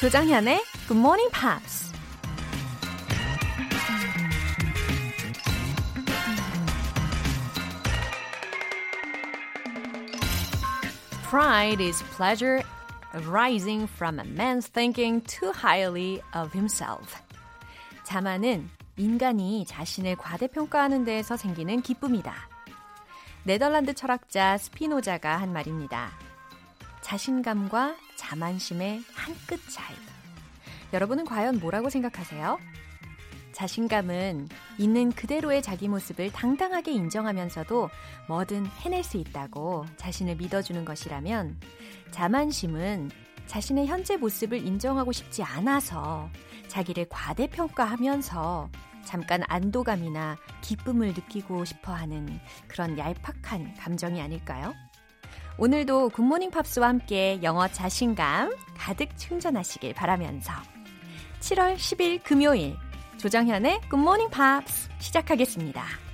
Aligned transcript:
조장현의 0.00 0.64
Good 0.88 0.98
Morning 0.98 1.30
Pops. 1.30 1.92
Pride 11.28 11.80
is 11.80 12.02
pleasure 12.16 12.62
arising 13.12 13.86
from 13.86 14.18
a 14.18 14.24
man's 14.24 14.68
thinking 14.68 15.20
too 15.20 15.52
highly 15.52 16.22
of 16.32 16.50
himself. 16.54 17.14
자만은 18.04 18.70
인간이 18.97 19.65
자신을 19.65 20.15
과대평가하는 20.15 21.03
데에서 21.03 21.35
생기는 21.37 21.81
기쁨이다. 21.81 22.33
네덜란드 23.43 23.93
철학자 23.93 24.57
스피노자가 24.57 25.37
한 25.37 25.51
말입니다. 25.53 26.11
자신감과 27.01 27.95
자만심의 28.15 29.03
한 29.13 29.35
끗 29.47 29.59
차이. 29.69 29.95
여러분은 30.93 31.25
과연 31.25 31.59
뭐라고 31.59 31.89
생각하세요? 31.89 32.57
자신감은 33.51 34.49
있는 34.79 35.11
그대로의 35.11 35.61
자기 35.61 35.87
모습을 35.87 36.31
당당하게 36.31 36.91
인정하면서도 36.91 37.89
뭐든 38.27 38.65
해낼 38.81 39.03
수 39.03 39.17
있다고 39.17 39.85
자신을 39.97 40.35
믿어주는 40.37 40.83
것이라면 40.83 41.59
자만심은 42.11 43.11
자신의 43.47 43.87
현재 43.87 44.17
모습을 44.17 44.65
인정하고 44.65 45.11
싶지 45.11 45.43
않아서 45.43 46.29
자기를 46.67 47.07
과대평가하면서 47.09 48.69
잠깐 49.05 49.43
안도감이나 49.47 50.37
기쁨을 50.61 51.09
느끼고 51.09 51.63
싶어 51.65 51.93
하는 51.93 52.39
그런 52.67 52.97
얄팍한 52.97 53.75
감정이 53.75 54.21
아닐까요? 54.21 54.73
오늘도 55.57 56.09
굿모닝 56.09 56.51
팝스와 56.51 56.89
함께 56.89 57.39
영어 57.41 57.67
자신감 57.67 58.55
가득 58.77 59.15
충전하시길 59.17 59.93
바라면서 59.93 60.51
7월 61.39 61.75
10일 61.75 62.23
금요일 62.23 62.75
조정현의 63.17 63.81
굿모닝 63.89 64.29
팝스 64.29 64.89
시작하겠습니다. 64.99 66.04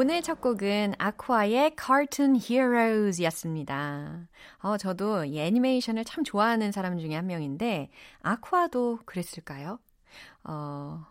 오늘 0.00 0.22
첫 0.22 0.40
곡은 0.40 0.94
아쿠아의 0.96 1.74
Cartoon 1.76 2.36
Heroes 2.36 3.20
였습니다. 3.24 4.28
어, 4.58 4.76
저도 4.76 5.24
이 5.24 5.40
애니메이션을 5.40 6.04
참 6.04 6.22
좋아하는 6.22 6.70
사람 6.70 7.00
중에 7.00 7.16
한 7.16 7.26
명인데, 7.26 7.90
아쿠아도 8.20 9.00
그랬을까요? 9.04 9.80
어, 10.44 11.04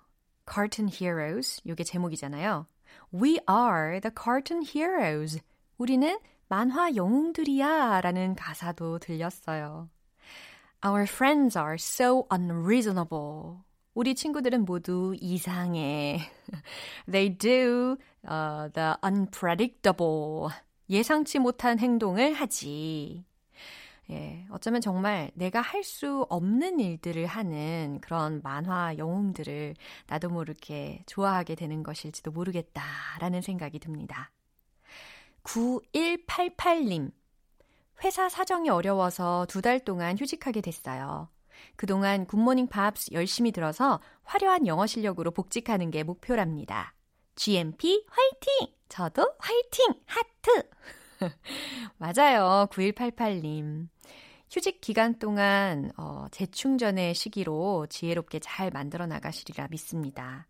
Cartoon 0.50 0.90
Heroes, 0.90 1.60
이게 1.66 1.84
제목이잖아요. 1.84 2.66
We 3.14 3.40
are 3.50 4.00
the 4.00 4.14
Cartoon 4.24 4.64
Heroes. 4.66 5.42
우리는 5.78 6.18
만화 6.48 6.96
영웅들이야 6.96 8.00
라는 8.00 8.36
가사도 8.36 9.00
들렸어요. 9.00 9.90
Our 10.82 11.04
friends 11.04 11.58
are 11.58 11.76
so 11.76 12.26
unreasonable. 12.32 13.68
우리 13.98 14.14
친구들은 14.14 14.64
모두 14.64 15.16
이상해. 15.20 16.20
They 17.12 17.36
do 17.36 17.98
uh, 18.28 18.70
the 18.74 18.96
unpredictable. 19.04 20.50
예상치 20.90 21.40
못한 21.40 21.80
행동을 21.80 22.34
하지. 22.34 23.26
예, 24.10 24.46
어쩌면 24.52 24.80
정말 24.82 25.32
내가 25.36 25.60
할 25.62 25.84
수 25.84 26.26
없는 26.30 26.80
일들을 26.80 27.26
하는 27.26 28.00
그런 28.02 28.40
만화 28.44 28.98
영웅들을 28.98 29.76
나도 30.08 30.30
모르게 30.30 31.04
좋아하게 31.08 31.56
되는 31.56 31.84
것일지도 31.84 32.32
모르겠다라는 32.32 33.42
생각이 33.42 33.80
듭니다. 33.80 34.32
9188님. 35.44 37.12
회사 38.04 38.30
사정이 38.30 38.70
어려워서 38.70 39.46
두 39.50 39.62
달 39.62 39.80
동안 39.80 40.18
휴직하게 40.18 40.62
됐어요. 40.62 41.30
그동안 41.76 42.26
굿모닝 42.28 42.68
팝스 42.68 43.12
열심히 43.14 43.52
들어서 43.52 44.00
화려한 44.24 44.68
영어 44.68 44.86
실력으로 44.86 45.32
복직하는 45.32 45.90
게 45.92 46.04
목표랍니다. 46.04 46.94
GMP 47.38 48.04
화이팅! 48.10 48.74
저도 48.90 49.32
화이팅! 49.38 49.94
하트! 50.08 50.70
맞아요. 51.98 52.68
9188님. 52.72 53.88
휴직 54.50 54.82
기간 54.82 55.20
동안 55.20 55.92
어, 55.98 56.26
재충전의 56.32 57.14
시기로 57.14 57.86
지혜롭게 57.90 58.40
잘 58.40 58.72
만들어 58.72 59.06
나가시리라 59.06 59.68
믿습니다. 59.70 60.48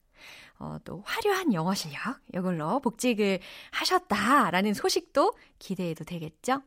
어, 0.59 0.77
또 0.85 1.03
화려한 1.05 1.53
영어 1.53 1.73
실력 1.73 2.19
이걸로 2.33 2.79
복직을 2.79 3.39
하셨다라는 3.71 4.73
소식도 4.73 5.33
기대해도 5.59 6.05
되겠죠? 6.05 6.61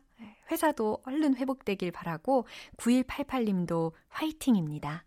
회사도 0.50 1.00
얼른 1.06 1.36
회복되길 1.36 1.92
바라고 1.92 2.46
9188님도 2.76 3.92
화이팅입니다. 4.08 5.06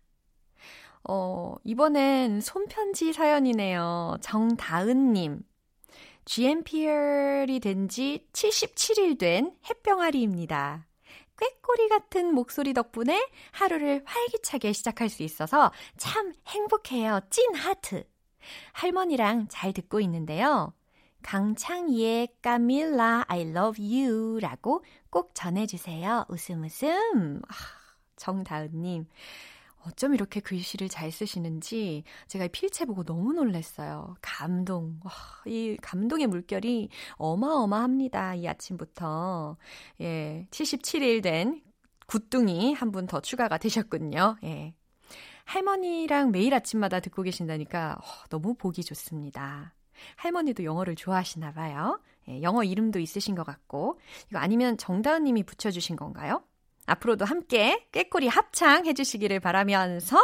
어, 1.08 1.54
이번엔 1.64 2.40
손편지 2.40 3.12
사연이네요. 3.12 4.16
정다은님. 4.20 5.42
GMPR이 6.24 7.60
된 7.60 7.86
지 7.88 8.26
77일 8.32 9.18
된 9.18 9.54
햇병아리입니다. 9.68 10.86
꾀꼬리 11.38 11.88
같은 11.88 12.32
목소리 12.34 12.72
덕분에 12.72 13.28
하루를 13.52 14.02
활기차게 14.06 14.72
시작할 14.72 15.08
수 15.10 15.22
있어서 15.22 15.70
참 15.98 16.32
행복해요. 16.48 17.20
찐 17.28 17.54
하트. 17.54 18.04
할머니랑 18.72 19.48
잘 19.48 19.72
듣고 19.72 20.00
있는데요. 20.00 20.72
강창희의 21.22 22.28
까밀라 22.40 23.24
I 23.28 23.42
love 23.50 23.82
you 23.82 24.38
라고 24.40 24.82
꼭 25.10 25.32
전해주세요. 25.34 26.26
웃음 26.28 26.64
웃음. 26.64 27.42
아, 27.48 27.54
정다은님. 28.16 29.06
어쩜 29.86 30.14
이렇게 30.14 30.40
글씨를 30.40 30.88
잘 30.88 31.10
쓰시는지 31.12 32.04
제가 32.26 32.48
필체 32.48 32.84
보고 32.86 33.04
너무 33.04 33.32
놀랐어요. 33.34 34.16
감동. 34.22 34.98
와, 35.04 35.12
이 35.46 35.76
감동의 35.82 36.26
물결이 36.28 36.88
어마어마합니다. 37.16 38.34
이 38.36 38.48
아침부터. 38.48 39.56
예, 40.00 40.46
77일 40.50 41.22
된 41.22 41.62
굿둥이 42.06 42.74
한 42.74 42.90
분 42.92 43.06
더 43.06 43.20
추가가 43.20 43.58
되셨군요. 43.58 44.36
예. 44.44 44.74
할머니랑 45.44 46.30
매일 46.30 46.54
아침마다 46.54 47.00
듣고 47.00 47.22
계신다니까 47.22 47.98
어, 48.00 48.24
너무 48.30 48.54
보기 48.54 48.82
좋습니다. 48.84 49.74
할머니도 50.16 50.64
영어를 50.64 50.96
좋아하시나 50.96 51.52
봐요. 51.52 52.00
예, 52.28 52.40
영어 52.42 52.64
이름도 52.64 52.98
있으신 53.00 53.34
것 53.34 53.44
같고. 53.44 53.98
이거 54.30 54.38
아니면 54.38 54.78
정다은 54.78 55.24
님이 55.24 55.42
붙여주신 55.42 55.96
건가요? 55.96 56.42
앞으로도 56.86 57.24
함께 57.24 57.86
꾀꼬리 57.92 58.28
합창 58.28 58.86
해주시기를 58.86 59.40
바라면서 59.40 60.18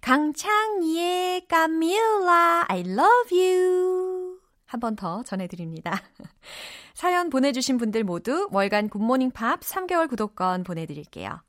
강창희의 0.00 1.46
까밀라 1.48 2.66
I 2.68 2.80
love 2.80 3.38
you 3.38 4.38
한 4.66 4.80
번 4.80 4.96
더 4.96 5.22
전해드립니다. 5.22 6.02
사연 6.94 7.30
보내주신 7.30 7.76
분들 7.78 8.04
모두 8.04 8.48
월간 8.50 8.88
굿모닝 8.88 9.30
팝 9.30 9.60
3개월 9.60 10.08
구독권 10.08 10.64
보내드릴게요. 10.64 11.40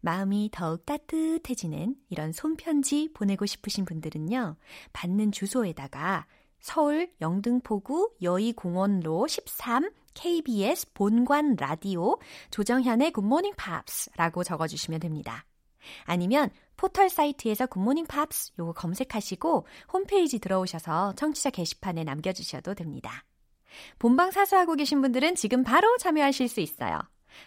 마음이 0.00 0.50
더욱 0.52 0.84
따뜻해지는 0.84 1.94
이런 2.10 2.32
손편지 2.32 3.10
보내고 3.14 3.46
싶으신 3.46 3.84
분들은요. 3.84 4.56
받는 4.92 5.32
주소에다가 5.32 6.26
서울 6.64 7.10
영등포구 7.20 8.14
여의공원로 8.22 9.26
13 9.28 9.90
KBS 10.14 10.94
본관 10.94 11.56
라디오 11.56 12.16
조정현의 12.50 13.10
굿모닝 13.10 13.52
팝스라고 13.54 14.42
적어주시면 14.42 15.00
됩니다. 15.00 15.44
아니면 16.04 16.48
포털 16.78 17.10
사이트에서 17.10 17.66
굿모닝 17.66 18.06
팝스 18.06 18.52
요거 18.58 18.72
검색하시고 18.72 19.66
홈페이지 19.92 20.38
들어오셔서 20.38 21.12
청취자 21.16 21.50
게시판에 21.50 22.02
남겨주셔도 22.02 22.72
됩니다. 22.72 23.26
본방 23.98 24.30
사수하고 24.30 24.76
계신 24.76 25.02
분들은 25.02 25.34
지금 25.34 25.64
바로 25.64 25.94
참여하실 25.98 26.48
수 26.48 26.60
있어요. 26.60 26.98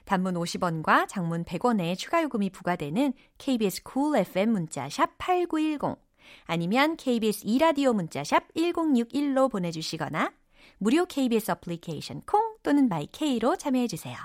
단문 0.06 0.36
50원과 0.36 1.08
장문 1.08 1.44
100원의 1.44 1.98
추가 1.98 2.22
요금이 2.22 2.52
부과되는 2.52 3.14
KBS 3.40 3.82
cool 3.92 4.16
FM 4.20 4.52
문자 4.52 4.88
샵 4.90 5.18
8910 5.18 6.07
아니면 6.46 6.98
KBS 6.98 7.46
2라디오 7.46 7.94
문자 7.94 8.24
샵 8.24 8.54
1061로 8.56 9.52
보내주시거나 9.52 10.34
무료 10.78 11.06
KBS 11.06 11.52
어플리케이션 11.52 12.22
콩 12.26 12.56
또는 12.64 12.88
my 12.88 13.15
K로 13.15 13.56
참여해 13.58 13.88
주세요. 13.88 14.16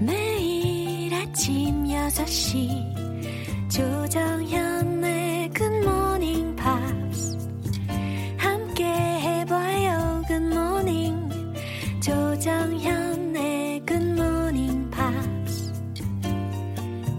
매일 0.00 1.14
아침 1.14 1.84
6시 1.84 3.70
조정현의 3.70 5.50
굿모닝 5.50 6.56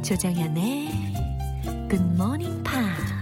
조정현의 0.08 0.88
굿모닝 1.88 2.62
팝스 2.62 3.14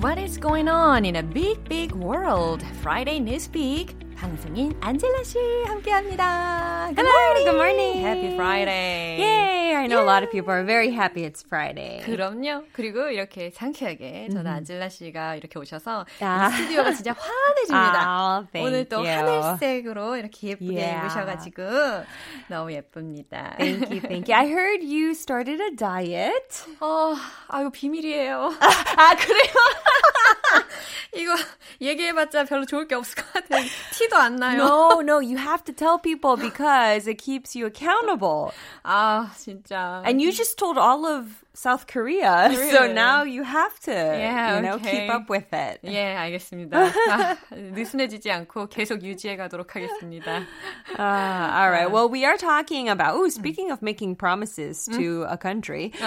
What 0.00 0.18
is 0.18 0.36
going 0.38 0.68
on 0.68 1.04
in 1.04 1.16
a 1.16 1.22
big, 1.22 1.64
big 1.68 1.92
world? 1.92 2.62
Friday 2.82 3.18
Newspeak. 3.20 3.97
방송인 4.29 4.77
안젤라 4.79 5.23
씨 5.23 5.39
함께합니다. 5.65 6.91
Good 6.93 6.99
Hello, 6.99 7.17
morning. 7.17 7.45
good 7.45 7.55
morning. 7.57 8.05
Happy 8.05 8.33
Friday. 8.35 9.17
Yay! 9.17 9.73
I 9.73 9.87
know 9.87 10.03
a 10.03 10.05
lot 10.05 10.21
of 10.21 10.29
people 10.29 10.53
are 10.53 10.63
very 10.63 10.91
happy 10.93 11.23
it's 11.25 11.41
Friday. 11.43 12.03
그럼요. 12.05 12.65
그리고 12.73 13.09
이렇게 13.09 13.49
상쾌하게 13.49 14.29
저는 14.29 14.45
안젤라 14.45 14.89
씨가 14.89 15.33
이렇게 15.35 15.57
오셔서 15.57 16.05
아. 16.21 16.47
이 16.47 16.51
스튜디오가 16.51 16.91
진짜 16.93 17.15
환해집니다. 17.17 18.01
아, 18.05 18.45
thank 18.51 18.67
오늘 18.69 18.87
또 18.87 18.97
you. 18.97 19.09
하늘색으로 19.09 20.17
이렇게 20.17 20.49
예쁘게 20.49 20.75
Yeah. 20.77 20.99
입으셔가지고 21.07 21.63
너무 22.49 22.71
예쁩니다. 22.71 23.55
Thank 23.57 23.89
you, 23.89 24.01
thank 24.01 24.29
you. 24.31 24.37
I 24.37 24.45
heard 24.45 24.85
you 24.85 25.11
started 25.15 25.59
a 25.59 25.75
diet. 25.75 26.65
어, 26.81 27.15
아유 27.47 27.71
비밀이에요. 27.71 28.53
아 28.61 29.15
그래요? 29.15 29.53
이거 31.14 31.34
얘기해봤자 31.80 32.44
별로 32.44 32.64
좋을 32.64 32.86
게 32.88 32.94
없을 32.94 33.16
것 33.22 33.32
같아요. 33.32 33.64
티도 33.92 34.16
안 34.16 34.36
나요. 34.36 34.58
No, 34.58 35.00
no, 35.00 35.18
you 35.20 35.36
have 35.36 35.62
to 35.64 35.72
tell 35.72 35.98
people 35.98 36.36
because 36.36 37.06
it 37.06 37.18
keeps 37.18 37.54
you 37.54 37.66
accountable. 37.66 38.52
아 38.84 39.30
진짜. 39.36 40.02
And 40.04 40.20
you 40.20 40.32
just 40.32 40.58
told 40.58 40.76
all 40.78 41.06
of 41.06 41.44
South 41.56 41.86
Korea, 41.86 42.50
so 42.52 42.58
Really? 42.58 42.92
now 42.94 43.22
you 43.22 43.44
have 43.44 43.78
to, 43.86 43.92
Yeah, 43.92 44.56
you 44.56 44.62
know, 44.62 44.74
okay. 44.74 45.06
keep 45.06 45.10
up 45.14 45.30
with 45.30 45.46
it. 45.52 45.78
예, 45.84 46.16
알겠습니다. 46.16 46.76
아, 47.08 47.36
느슨해지지 47.52 48.28
않고 48.32 48.66
계속 48.66 49.04
유지해 49.04 49.36
가도록 49.36 49.76
하겠습니다. 49.76 50.42
Uh, 50.98 50.98
all 50.98 51.70
right. 51.70 51.92
Well, 51.92 52.08
we 52.08 52.24
are 52.24 52.36
talking 52.36 52.88
about. 52.88 53.14
Oh, 53.14 53.28
speaking 53.28 53.70
of 53.70 53.82
making 53.82 54.16
promises 54.16 54.88
to 54.96 55.26
a 55.28 55.36
country, 55.38 55.92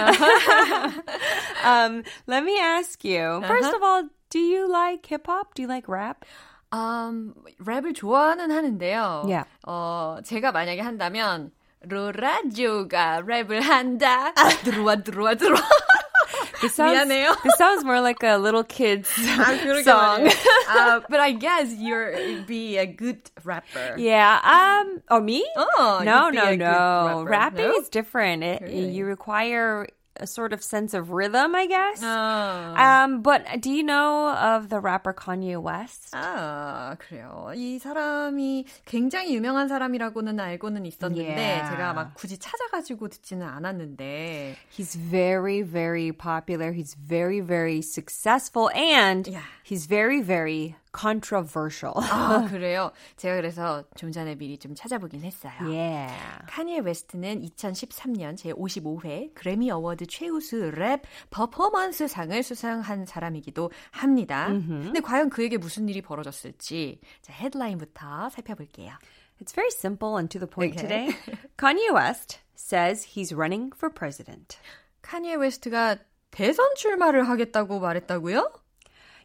um, 1.64 2.04
let 2.28 2.44
me 2.44 2.60
ask 2.60 3.04
you. 3.06 3.42
First 3.48 3.74
of 3.74 3.82
all, 3.82 4.04
do 4.32 4.40
you 4.40 4.70
like 4.72 5.06
hip 5.06 5.28
hop? 5.28 5.54
Do 5.56 5.62
you 5.64 5.68
like 5.68 5.88
rap? 5.88 6.26
음, 6.74 7.34
랩을 7.64 7.96
좋아는 7.96 8.52
하는데요. 8.52 9.24
Yeah. 9.28 9.46
어, 9.66 10.20
제가 10.24 10.52
만약에 10.52 10.82
한다면 10.82 11.52
로라조가 11.88 13.22
랩을 13.26 13.62
한다. 13.62 14.34
들어와 14.64 14.96
들어와 14.98 15.36
들어와. 15.36 15.62
This 16.60 16.74
sounds, 16.74 16.92
미안해요. 16.98 17.36
this 17.44 17.56
sounds 17.58 17.86
more 17.86 18.02
like 18.02 18.24
a 18.24 18.38
little 18.38 18.64
kid's 18.64 19.08
아, 19.38 19.56
그러게 19.62 19.84
song. 19.84 20.26
말이에요. 20.26 20.68
Uh, 20.68 21.00
but 21.08 21.20
I 21.20 21.32
guess 21.32 21.72
you're 21.72 22.44
be 22.48 22.78
a 22.78 22.86
good 22.88 23.22
rapper. 23.46 23.96
Yeah. 23.98 24.40
Um. 24.44 25.02
Or 25.10 25.22
me? 25.22 25.46
Oh, 25.56 26.02
no, 26.04 26.26
you'd 26.26 26.32
be 26.32 26.38
no, 26.38 26.44
a 26.44 26.50
good 26.50 26.60
no. 26.60 27.24
rapper. 27.24 27.30
Rapping 27.30 27.68
No? 27.70 27.76
is 27.80 27.90
different. 27.90 28.44
It, 28.44 28.62
Really? 28.62 28.90
You 28.90 29.06
require 29.06 29.88
a 30.22 30.26
sort 30.26 30.52
of 30.52 30.64
sense 30.64 30.96
of 30.96 31.12
rhythm, 31.12 31.54
I 31.54 31.68
guess. 31.68 32.02
아, 32.04 32.74
Um. 33.06 33.22
But 33.22 33.62
do 33.62 33.70
you 33.72 33.84
know 33.84 34.30
of 34.30 34.68
the 34.70 34.80
rapper 34.80 35.14
Kanye 35.14 35.62
West? 35.62 36.10
아, 36.16 36.96
그래요. 36.98 37.52
이 37.56 37.78
사람이 37.78 38.66
굉장히 38.86 39.36
유명한 39.36 39.68
사람이라고는 39.68 40.40
알고는 40.40 40.88
있었는데 40.88 41.36
Yeah. 41.38 41.70
제가 41.70 41.94
막 41.94 42.16
굳이 42.16 42.40
찾아가지고 42.40 43.10
듣지는 43.10 43.46
않았는데 43.46 44.56
He's 44.76 44.96
very, 44.96 45.62
very 45.62 46.12
popular. 46.12 46.72
He's 46.74 46.96
very, 46.96 47.40
very 47.40 47.82
successful, 47.84 48.72
and 48.74 49.28
Yeah. 49.28 49.44
he's 49.64 49.86
very, 49.86 50.22
very 50.22 50.76
controversial. 50.93 51.95
아, 51.97 52.47
그래요. 52.51 52.93
제가 53.17 53.37
그래서 53.37 53.85
좀 53.97 54.13
전에 54.13 54.35
미리 54.35 54.59
좀 54.59 54.75
찾아보긴 54.75 55.23
했어요. 55.23 55.53
yeah. 55.63 56.13
카니에 56.49 56.81
웨스트는 56.81 57.43
2013년 57.43 58.37
제55회 58.37 59.35
그래미 59.35 59.71
어워드 59.71 60.07
최우수 60.07 60.71
랩 60.77 61.03
퍼포먼스 61.31 62.07
상을 62.09 62.43
수상한 62.43 63.07
사람이기도 63.07 63.71
합니다. 63.91 64.47
근데 64.49 65.01
과연 65.01 65.31
그에게 65.31 65.57
무슨 65.57 65.89
일이 65.89 66.03
벌어졌을지 66.03 67.01
자, 67.23 67.33
헤드라인부터 67.33 68.29
살펴볼게요. 68.31 68.93
It's 69.41 69.53
very 69.55 69.71
simple 69.71 70.17
and 70.19 70.29
to 70.31 70.39
the 70.39 70.49
point 70.49 70.79
Okay. 70.79 71.09
today. 71.09 71.17
Kanye 71.57 71.93
West 71.93 72.39
says 72.55 73.05
he's 73.17 73.35
running 73.35 73.73
for 73.75 73.91
president. 73.93 74.57
카니에 75.03 75.35
웨스트가 75.35 75.97
대선 76.31 76.65
출마를 76.77 77.29
하겠다고 77.29 77.81
말했다고요? 77.81 78.53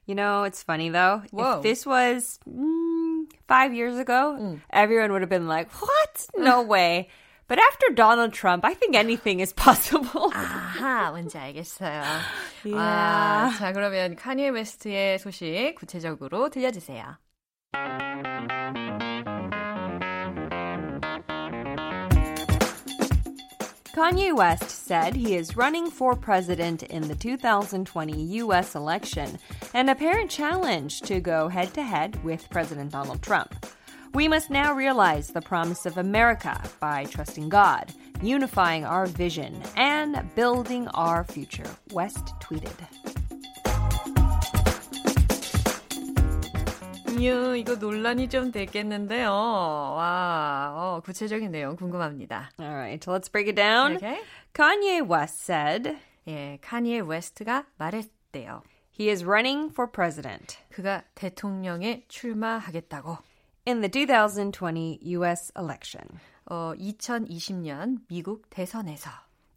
You 0.07 0.15
know, 0.15 0.43
it's 0.45 0.63
funny 0.63 0.91
though. 0.91 1.23
Whoa. 1.31 1.59
If 1.59 1.63
this 1.63 1.87
was 1.87 2.41
mm, 2.49 3.27
five 3.47 3.73
years 3.73 3.99
ago, 3.99 4.59
everyone 4.71 5.13
would 5.13 5.23
have 5.23 5.31
been 5.31 5.47
like, 5.47 5.71
"What? 5.81 6.27
No 6.37 6.63
way." 6.63 7.09
But 7.49 7.59
after 7.59 7.93
Donald 7.95 8.33
Trump, 8.33 8.65
I 8.65 8.73
think 8.75 8.97
anything 8.97 9.41
is 9.41 9.53
possible. 9.53 10.33
아하, 10.33 11.11
뭔지 11.11 11.37
알겠어요. 11.39 12.03
Yeah. 12.65 12.79
아, 12.81 13.53
자, 13.59 13.73
그러면 13.73 14.17
카니에 14.17 14.49
웨스트의 14.49 15.19
소식 15.19 15.75
구체적으로 15.77 16.49
들려주세요. 16.49 17.19
Kanye 23.98 24.32
West 24.32 24.70
said 24.70 25.16
he 25.16 25.36
is 25.36 25.58
running 25.58 25.90
for 25.90 26.16
president 26.16 26.84
in 26.84 27.08
the 27.08 27.16
2020 27.16 28.14
US 28.44 28.76
election, 28.76 29.40
an 29.74 29.90
apparent 29.90 30.30
challenge 30.30 31.02
to 31.02 31.20
go 31.20 31.48
head 31.48 31.74
to 31.74 31.82
head 31.82 32.24
with 32.24 32.48
President 32.52 32.92
Donald 32.92 33.24
Trump. 33.24 33.66
We 34.14 34.28
must 34.28 34.52
now 34.52 34.76
realize 34.76 35.30
the 35.30 35.42
promise 35.42 35.88
of 35.88 35.98
America 35.98 36.62
by 36.80 37.06
trusting 37.06 37.50
God, 37.50 37.92
unifying 38.22 38.86
our 38.86 39.08
vision, 39.08 39.64
and 39.76 40.24
building 40.36 40.88
our 40.90 41.24
future, 41.24 41.66
West 41.92 42.36
tweeted. 42.40 43.27
이유, 47.20 47.56
이거 47.58 47.76
논란이 47.76 48.30
좀 48.30 48.52
됐겠는데요. 48.52 49.32
와, 49.32 50.74
어, 50.76 51.02
구체적인 51.04 51.52
내용 51.52 51.76
궁금합니다. 51.76 52.52
All 52.60 52.74
right, 52.74 53.00
let's 53.10 53.32
break 53.32 53.48
it 53.50 53.56
down. 53.56 53.96
Okay. 53.98 54.22
Kanye 54.54 55.02
West 55.10 55.44
said 55.44 55.98
예, 56.28 56.58
카니에 56.62 57.00
웨스트가 57.00 57.66
말했대요. 57.78 58.62
he 59.00 59.10
is 59.10 59.24
running 59.24 59.70
for 59.72 59.90
president 59.92 60.58
그가 60.72 61.04
대통령에 61.16 62.04
출마하겠다고. 62.08 63.18
in 63.68 63.82
the 63.82 63.90
2020 63.90 65.00
US 65.04 65.52
election. 65.58 66.20
어, 66.50 66.74
2020년 66.80 68.00
미국 68.08 68.50
대선에서 68.50 69.10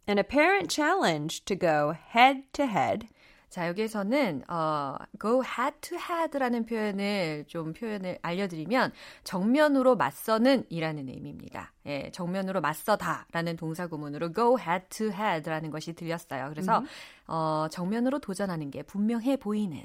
An 0.09 0.17
apparent 0.17 0.69
challenge 0.73 1.45
to 1.45 1.55
go 1.57 1.93
head 1.93 2.43
to 2.53 2.65
head 2.65 3.07
자, 3.51 3.67
여기에서는 3.67 4.43
어, 4.47 4.95
go 5.19 5.43
head 5.43 5.75
to 5.81 5.97
head라는 5.97 6.65
표현을 6.65 7.43
좀 7.47 7.73
표현을 7.73 8.17
알려드리면 8.21 8.93
정면으로 9.25 9.97
맞서는 9.97 10.63
이라는 10.69 11.09
의미입니다. 11.09 11.73
예, 11.85 12.09
정면으로 12.13 12.61
맞서다라는 12.61 13.57
동사 13.57 13.87
구문으로 13.87 14.31
go 14.31 14.57
head 14.57 14.85
to 14.87 15.07
head라는 15.07 15.69
것이 15.69 15.91
들렸어요. 15.91 16.47
그래서 16.47 16.79
mm-hmm. 16.79 16.87
어, 17.27 17.67
정면으로 17.69 18.19
도전하는 18.19 18.71
게 18.71 18.83
분명해 18.83 19.35
보이는 19.35 19.83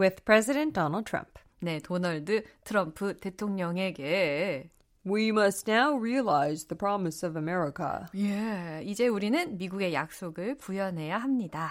with 0.00 0.24
President 0.24 0.72
Donald 0.72 1.08
Trump. 1.08 1.30
네, 1.60 1.78
도널드 1.78 2.42
트럼프 2.64 3.20
대통령에게 3.20 4.68
We 5.06 5.28
must 5.28 5.70
now 5.70 5.96
realize 5.96 6.66
the 6.66 6.76
promise 6.76 7.24
of 7.24 7.38
America. 7.38 8.06
예, 8.16 8.82
이제 8.84 9.06
우리는 9.06 9.56
미국의 9.56 9.94
약속을 9.94 10.56
구현해야 10.56 11.18
합니다. 11.18 11.70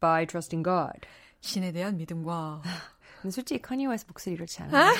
By 0.00 0.26
trusting 0.26 0.64
God. 0.64 1.06
신에 1.40 1.72
대한 1.72 1.96
믿음과 1.96 2.62
근데 3.20 3.32
솔직히 3.32 3.60
카니 3.60 3.86
웨스트 3.86 4.06
목소리 4.08 4.34
그렇지 4.34 4.62
않아요. 4.62 4.92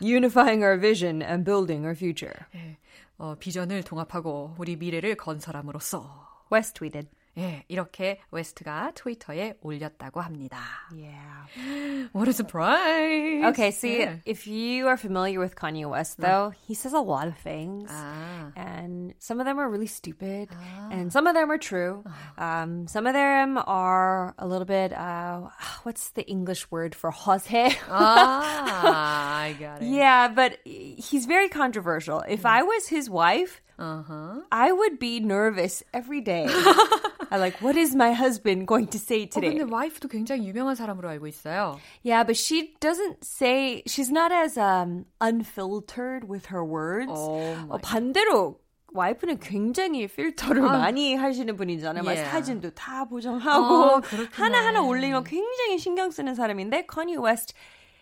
Unifying 0.00 0.62
our 0.62 0.80
vision 0.80 1.20
and 1.22 1.44
building 1.44 1.84
our 1.84 1.96
future. 1.96 2.34
예, 2.54 2.78
어, 3.18 3.34
비전을 3.38 3.82
통합하고 3.82 4.54
우리 4.58 4.76
미래를 4.76 5.16
건설함으로써. 5.16 6.44
West 6.52 6.74
tweeted. 6.74 7.08
예, 7.38 7.64
이렇게 7.68 8.18
웨스트가 8.30 8.92
트위터에 8.94 9.54
올렸다고 9.60 10.22
합니다. 10.22 10.58
Yeah. 10.90 12.08
What 12.12 12.28
a 12.28 12.32
surprise. 12.32 13.44
Okay, 13.50 13.70
see, 13.72 13.98
yeah. 13.98 14.16
if 14.24 14.46
you 14.46 14.88
are 14.88 14.96
familiar 14.96 15.38
with 15.38 15.54
Kanye 15.54 15.84
West, 15.88 16.18
though, 16.18 16.52
he 16.66 16.72
says 16.72 16.94
a 16.94 17.00
lot 17.00 17.28
of 17.28 17.36
things. 17.36 17.90
Ah. 17.92 18.52
And 18.56 19.12
some 19.18 19.38
of 19.38 19.44
them 19.44 19.58
are 19.58 19.68
really 19.68 19.86
stupid. 19.86 20.48
Ah. 20.50 20.88
And 20.90 21.12
some 21.12 21.26
of 21.26 21.34
them 21.34 21.50
are 21.50 21.58
true. 21.58 22.04
Um, 22.38 22.88
some 22.88 23.06
of 23.06 23.12
them 23.12 23.58
are 23.58 24.34
a 24.38 24.46
little 24.46 24.64
bit, 24.64 24.94
uh, 24.94 25.42
what's 25.82 26.12
the 26.12 26.26
English 26.26 26.70
word 26.70 26.94
for 26.94 27.12
허세? 27.12 27.76
ah, 27.90 29.40
I 29.42 29.56
got 29.60 29.82
it. 29.82 29.88
Yeah, 29.88 30.28
but 30.28 30.56
he's 30.64 31.26
very 31.26 31.50
controversial. 31.50 32.24
If 32.26 32.46
I 32.46 32.62
was 32.62 32.88
his 32.88 33.10
wife, 33.10 33.60
uh-huh. 33.80 34.40
I 34.50 34.72
would 34.72 34.98
be 34.98 35.20
nervous 35.20 35.82
every 35.92 36.20
day. 36.20 36.46
I 37.30 37.38
like, 37.38 37.60
what 37.60 37.76
is 37.76 37.94
my 37.94 38.12
husband 38.12 38.66
going 38.66 38.86
to 38.88 38.98
say 38.98 39.26
today? 39.26 39.48
어, 39.48 39.58
근데 39.58 39.72
와이프도 39.72 40.08
굉장히 40.08 40.46
유명한 40.46 40.74
사람으로 40.76 41.08
알고 41.08 41.26
있어요. 41.26 41.78
Yeah, 42.02 42.24
but 42.24 42.36
she 42.36 42.74
doesn't 42.80 43.24
say, 43.24 43.82
she's 43.86 44.10
not 44.10 44.32
as 44.32 44.56
um, 44.56 45.06
unfiltered 45.20 46.28
with 46.28 46.46
her 46.46 46.64
words. 46.64 47.12
Oh 47.12 47.56
어, 47.68 47.78
반대로 47.78 48.60
와이프는 48.92 49.40
굉장히 49.40 50.06
필터를 50.06 50.62
아, 50.62 50.78
많이 50.78 51.14
하시는 51.14 51.54
분이잖아요. 51.54 52.04
Yeah. 52.04 52.30
사진도 52.30 52.70
다 52.70 53.04
보정하고 53.04 53.74
어, 53.74 54.02
하나하나 54.32 54.80
올리는 54.82 55.12
거 55.12 55.22
굉장히 55.22 55.78
신경 55.78 56.10
쓰는 56.10 56.34
사람인데 56.34 56.86
커니 56.86 57.16
웨스트 57.16 57.52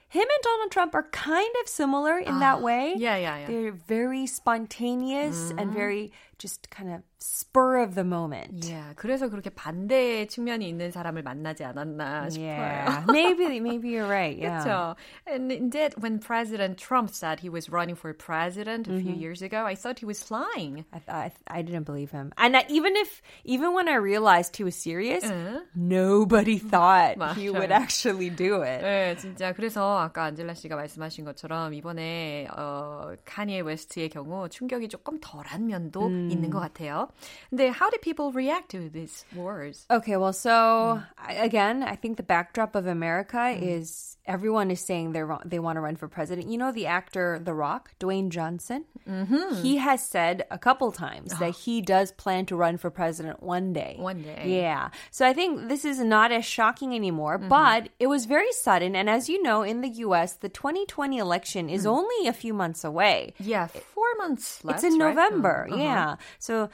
him 0.09 0.23
and 0.23 0.43
Donald 0.43 0.71
Trump 0.71 0.95
are 0.95 1.07
kind 1.11 1.53
of 1.61 1.69
similar 1.69 2.17
in 2.17 2.39
that 2.39 2.61
way. 2.61 2.95
Yeah, 2.97 3.15
yeah, 3.15 3.39
yeah. 3.39 3.47
They're 3.47 3.71
very 3.71 4.25
spontaneous 4.25 5.37
mm-hmm. 5.49 5.59
and 5.59 5.71
very 5.71 6.11
just 6.39 6.69
kind 6.71 6.91
of 6.91 7.03
spur 7.19 7.77
of 7.83 7.95
the 7.95 8.03
moment. 8.03 8.65
Yeah, 8.65 8.93
그래서 8.95 9.29
그렇게 9.29 9.49
반대의 9.49 10.27
측면이 10.27 10.67
있는 10.67 10.91
사람을 10.91 11.21
만나지 11.21 11.63
않았나 11.65 12.29
싶어요. 12.29 12.47
Yeah, 12.47 13.03
maybe, 13.07 13.59
maybe 13.59 13.89
you're 13.89 14.07
right. 14.07 14.37
Yeah. 14.37 14.63
그렇죠. 14.63 14.95
And 15.27 15.51
indeed, 15.51 15.95
when 15.99 16.19
President 16.19 16.77
Trump 16.77 17.09
said 17.09 17.39
he 17.39 17.49
was 17.49 17.69
running 17.69 17.95
for 17.95 18.13
president 18.13 18.87
a 18.87 18.91
mm-hmm. 18.91 19.03
few 19.03 19.15
years 19.15 19.41
ago, 19.41 19.65
I 19.65 19.75
thought 19.75 19.99
he 19.99 20.05
was 20.05 20.31
lying. 20.31 20.85
I, 20.93 21.01
I, 21.07 21.31
I 21.47 21.61
didn't 21.61 21.83
believe 21.83 22.11
him. 22.11 22.31
And 22.37 22.55
I, 22.55 22.65
even 22.69 22.95
if, 22.95 23.21
even 23.43 23.73
when 23.73 23.89
I 23.89 23.95
realized 23.95 24.55
he 24.55 24.63
was 24.63 24.75
serious, 24.75 25.23
uh-huh. 25.25 25.59
nobody 25.75 26.57
thought 26.57 27.19
he 27.35 27.49
would 27.49 27.71
actually 27.71 28.29
do 28.29 28.63
it. 28.63 28.81
네, 28.81 29.15
진짜 29.17 29.51
그래서 29.53 29.99
아까 29.99 30.23
안젤라 30.23 30.53
씨가 30.53 30.75
말씀하신 30.77 31.25
것처럼 31.25 31.73
이번에 31.73 32.47
어, 32.55 33.11
카니에 33.25 33.59
웨스트의 33.59 34.07
경우 34.09 34.47
충격이 34.47 34.87
조금 34.87 35.19
덜한 35.19 35.67
면도 35.67 36.07
음. 36.07 36.31
있는 36.31 36.49
것 36.49 36.59
같아요. 36.59 37.08
근데 37.51 37.71
how 37.71 37.89
did 37.89 38.01
people 38.01 38.31
react 38.31 38.69
to 38.71 38.89
these 38.89 39.25
wars? 39.35 39.85
Okay, 39.89 40.17
well, 40.17 40.33
so 40.33 41.01
mm. 41.01 41.43
again, 41.43 41.83
I 41.83 41.95
think 41.95 42.17
the 42.17 42.23
backdrop 42.23 42.75
of 42.75 42.87
America 42.87 43.37
mm. 43.37 43.61
is 43.61 44.17
everyone 44.25 44.69
is 44.69 44.79
saying 44.79 45.11
they 45.11 45.23
they 45.43 45.59
want 45.59 45.77
to 45.77 45.81
run 45.81 45.95
for 45.95 46.07
president. 46.07 46.47
You 46.47 46.57
know 46.57 46.71
the 46.71 46.85
actor 46.85 47.39
The 47.43 47.53
Rock, 47.53 47.91
Dwayne 47.99 48.29
Johnson. 48.29 48.85
Mm-hmm. 49.09 49.63
He 49.63 49.77
has 49.77 50.05
said 50.05 50.45
a 50.51 50.57
couple 50.59 50.91
times 50.91 51.33
that 51.39 51.55
he 51.55 51.81
does 51.81 52.11
plan 52.11 52.45
to 52.47 52.55
run 52.55 52.77
for 52.77 52.91
president 52.91 53.41
one 53.41 53.73
day. 53.73 53.95
One 53.97 54.21
day, 54.21 54.43
yeah. 54.45 54.89
So 55.09 55.25
I 55.25 55.33
think 55.33 55.67
this 55.67 55.83
is 55.83 55.99
not 55.99 56.31
as 56.31 56.45
shocking 56.45 56.93
anymore, 56.93 57.39
mm-hmm. 57.39 57.49
but 57.49 57.89
it 57.99 58.07
was 58.07 58.25
very 58.25 58.51
sudden. 58.51 58.95
And 58.95 59.09
as 59.09 59.27
you 59.27 59.41
know, 59.41 59.63
in 59.63 59.81
the 59.81 59.89
U.S., 60.05 60.33
the 60.33 60.49
2020 60.49 61.17
election 61.17 61.69
is 61.69 61.85
mm. 61.85 61.89
only 61.89 62.27
a 62.27 62.33
few 62.33 62.53
months 62.53 62.83
away. 62.83 63.33
Yeah, 63.39 63.67
four 63.67 64.05
months 64.17 64.63
left. 64.63 64.83
It's 64.83 64.93
in 64.93 64.99
right? 64.99 65.09
November. 65.09 65.67
Uh-huh. 65.71 65.81
Yeah. 65.81 66.15
So 66.37 66.69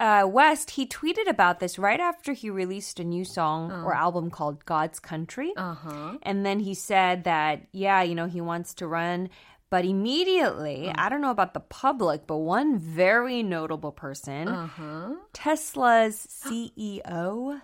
uh, 0.00 0.26
West, 0.26 0.70
he 0.70 0.86
tweeted 0.86 1.28
about 1.28 1.60
this 1.60 1.78
right 1.78 2.00
after 2.00 2.32
he 2.32 2.50
released 2.50 3.00
a 3.00 3.04
new 3.04 3.24
song 3.24 3.70
uh. 3.70 3.82
or 3.82 3.94
album 3.94 4.30
called 4.30 4.64
God's 4.64 4.98
Country. 4.98 5.52
Uh-huh. 5.56 6.18
And 6.22 6.44
then 6.44 6.60
he 6.60 6.74
said 6.74 7.24
that, 7.24 7.66
yeah, 7.72 8.02
you 8.02 8.14
know, 8.14 8.26
he 8.26 8.40
wants 8.40 8.74
to 8.74 8.86
run. 8.86 9.30
But 9.70 9.84
immediately, 9.84 10.88
uh. 10.88 10.94
I 10.96 11.08
don't 11.08 11.20
know 11.20 11.30
about 11.30 11.54
the 11.54 11.60
public, 11.60 12.26
but 12.26 12.36
one 12.38 12.78
very 12.78 13.42
notable 13.42 13.92
person, 13.92 14.48
uh-huh. 14.48 15.14
Tesla's 15.32 16.26
CEO, 16.46 17.00
oh, 17.06 17.60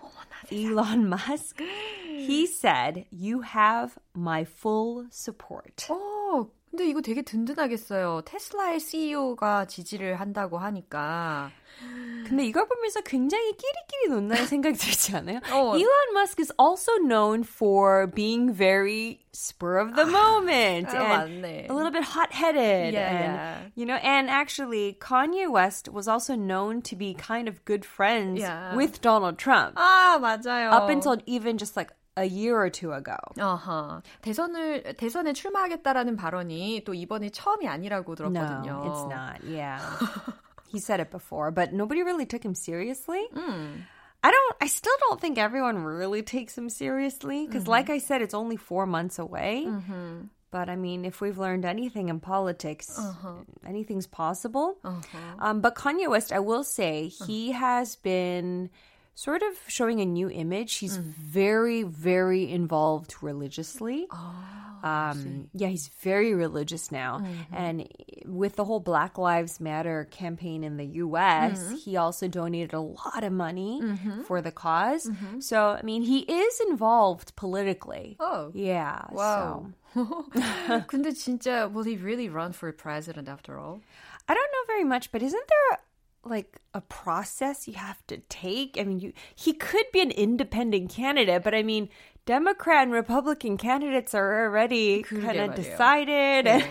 Elon 0.51 1.07
Musk, 1.07 1.61
he 2.05 2.45
said, 2.45 3.05
You 3.09 3.41
have 3.41 3.97
my 4.13 4.43
full 4.43 5.07
support. 5.09 5.85
Oh, 5.89 6.51
근데 6.70 6.88
이거 6.88 7.00
되게 7.00 7.22
든든하겠어요. 7.22 8.22
테슬라의 8.26 8.80
CEO가 8.80 9.64
지지를 9.64 10.20
한다고 10.20 10.58
하니까. 10.58 11.50
근데 12.26 12.44
이걸 12.44 12.66
보면서 12.68 13.00
굉장히 13.02 13.52
끼리끼리 13.52 14.08
논다는 14.10 14.46
생각이 14.46 14.76
들지 14.76 15.16
않아요? 15.16 15.40
어. 15.52 15.76
Elon 15.76 16.12
Musk 16.12 16.40
is 16.40 16.52
also 16.58 16.92
known 16.98 17.44
for 17.44 18.06
being 18.06 18.52
very 18.52 19.20
spur 19.32 19.78
of 19.78 19.94
the 19.94 20.06
moment 20.06 20.88
아, 20.88 20.98
and 20.98 21.42
맞네. 21.44 21.70
a 21.70 21.72
little 21.72 21.90
bit 21.90 22.02
hot-headed. 22.02 22.92
Yeah, 22.92 23.08
and, 23.08 23.34
yeah. 23.34 23.58
You 23.74 23.86
know, 23.86 23.96
and 24.02 24.28
actually 24.28 24.96
Kanye 25.00 25.48
West 25.50 25.88
was 25.88 26.08
also 26.08 26.34
known 26.34 26.82
to 26.82 26.96
be 26.96 27.14
kind 27.14 27.48
of 27.48 27.64
good 27.64 27.84
friends 27.84 28.40
yeah. 28.40 28.74
with 28.74 29.00
Donald 29.00 29.38
Trump. 29.38 29.76
아, 29.76 30.18
맞아요. 30.20 30.72
Up 30.72 30.90
until 30.90 31.16
even 31.26 31.58
just 31.58 31.76
like 31.76 31.92
a 32.20 32.24
year 32.24 32.58
or 32.58 32.70
two 32.70 32.92
ago. 32.92 33.16
어허. 33.38 34.02
대선을 34.22 34.94
대선에 34.96 35.32
출마하겠다라는 35.32 36.16
발언이 36.16 36.82
또 36.84 36.94
이번이 36.94 37.30
처음이 37.30 37.68
아니라고 37.68 38.14
들었거든요. 38.14 38.64
No, 38.64 38.82
it's 38.84 39.04
not. 39.08 39.44
Yeah. 39.44 39.80
he 40.68 40.78
said 40.78 41.00
it 41.00 41.10
before, 41.10 41.50
but 41.50 41.72
nobody 41.72 42.02
really 42.02 42.26
took 42.26 42.44
him 42.44 42.54
seriously. 42.54 43.22
Mm. 43.34 43.84
I 44.24 44.30
don't 44.30 44.56
I 44.60 44.66
still 44.66 44.96
don't 45.08 45.20
think 45.20 45.38
everyone 45.38 45.78
really 45.78 46.22
takes 46.22 46.56
him 46.56 46.68
seriously 46.70 47.46
because 47.46 47.64
mm-hmm. 47.64 47.78
like 47.78 47.90
I 47.90 47.98
said 47.98 48.22
it's 48.22 48.34
only 48.34 48.56
4 48.56 48.86
months 48.86 49.18
away. 49.18 49.64
Mm-hmm. 49.68 50.32
But 50.50 50.70
I 50.70 50.76
mean, 50.76 51.04
if 51.04 51.20
we've 51.20 51.36
learned 51.36 51.66
anything 51.66 52.08
in 52.08 52.18
politics, 52.18 52.96
uh-huh. 52.96 53.44
anything's 53.66 54.06
possible. 54.06 54.78
Uh-huh. 54.84 55.18
Um, 55.38 55.60
but 55.60 55.74
Kanye 55.74 56.08
West, 56.08 56.32
I 56.32 56.38
will 56.38 56.64
say, 56.64 57.08
he 57.08 57.52
has 57.52 57.96
been 57.96 58.70
sort 59.14 59.42
of 59.42 59.54
showing 59.66 60.00
a 60.00 60.04
new 60.04 60.28
image. 60.30 60.76
He's 60.76 60.98
mm. 60.98 61.02
very, 61.02 61.82
very 61.82 62.50
involved 62.50 63.14
religiously. 63.22 64.06
Oh, 64.10 64.56
um, 64.82 65.48
yeah, 65.52 65.68
he's 65.68 65.88
very 66.00 66.34
religious 66.34 66.92
now. 66.92 67.18
Mm-hmm. 67.18 67.54
And 67.54 67.88
with 68.26 68.56
the 68.56 68.64
whole 68.64 68.78
Black 68.78 69.18
Lives 69.18 69.58
Matter 69.58 70.06
campaign 70.10 70.62
in 70.62 70.76
the 70.76 70.84
US, 71.06 71.58
mm-hmm. 71.58 71.74
he 71.76 71.96
also 71.96 72.28
donated 72.28 72.74
a 72.74 72.80
lot 72.80 73.24
of 73.24 73.32
money 73.32 73.80
mm-hmm. 73.82 74.22
for 74.22 74.40
the 74.40 74.50
because 74.50 75.06
mm-hmm. 75.06 75.40
So, 75.40 75.76
I 75.78 75.82
mean, 75.82 76.02
he 76.02 76.20
is 76.20 76.60
involved 76.68 77.34
politically. 77.36 78.16
Oh. 78.20 78.50
Yeah. 78.54 79.04
Wow. 79.10 79.72
So. 79.94 80.26
근데 80.86 81.12
진짜, 81.12 81.72
will 81.72 81.84
he 81.84 81.96
really 81.96 82.28
run 82.28 82.52
for 82.52 82.70
president 82.72 83.28
after 83.28 83.58
all? 83.58 83.80
I 84.28 84.34
don't 84.34 84.52
know 84.52 84.64
very 84.66 84.84
much, 84.84 85.10
but 85.10 85.22
isn't 85.22 85.48
there 85.48 85.78
like 86.23 86.59
a 86.73 86.81
process 86.81 87.67
you 87.67 87.75
have 87.75 88.05
to 88.07 88.17
take? 88.29 88.77
I 88.79 88.83
mean, 88.83 88.99
you 88.99 89.13
he 89.35 89.53
could 89.53 89.85
be 89.91 90.01
an 90.01 90.11
independent 90.11 90.89
candidate, 90.89 91.43
but 91.43 91.53
I 91.53 91.63
mean, 91.63 91.89
Democrat 92.25 92.83
and 92.83 92.91
Republican 92.91 93.57
candidates 93.57 94.13
are 94.13 94.45
already 94.45 95.01
kind 95.01 95.39
of 95.39 95.55
decided. 95.55 96.45
네, 96.45 96.61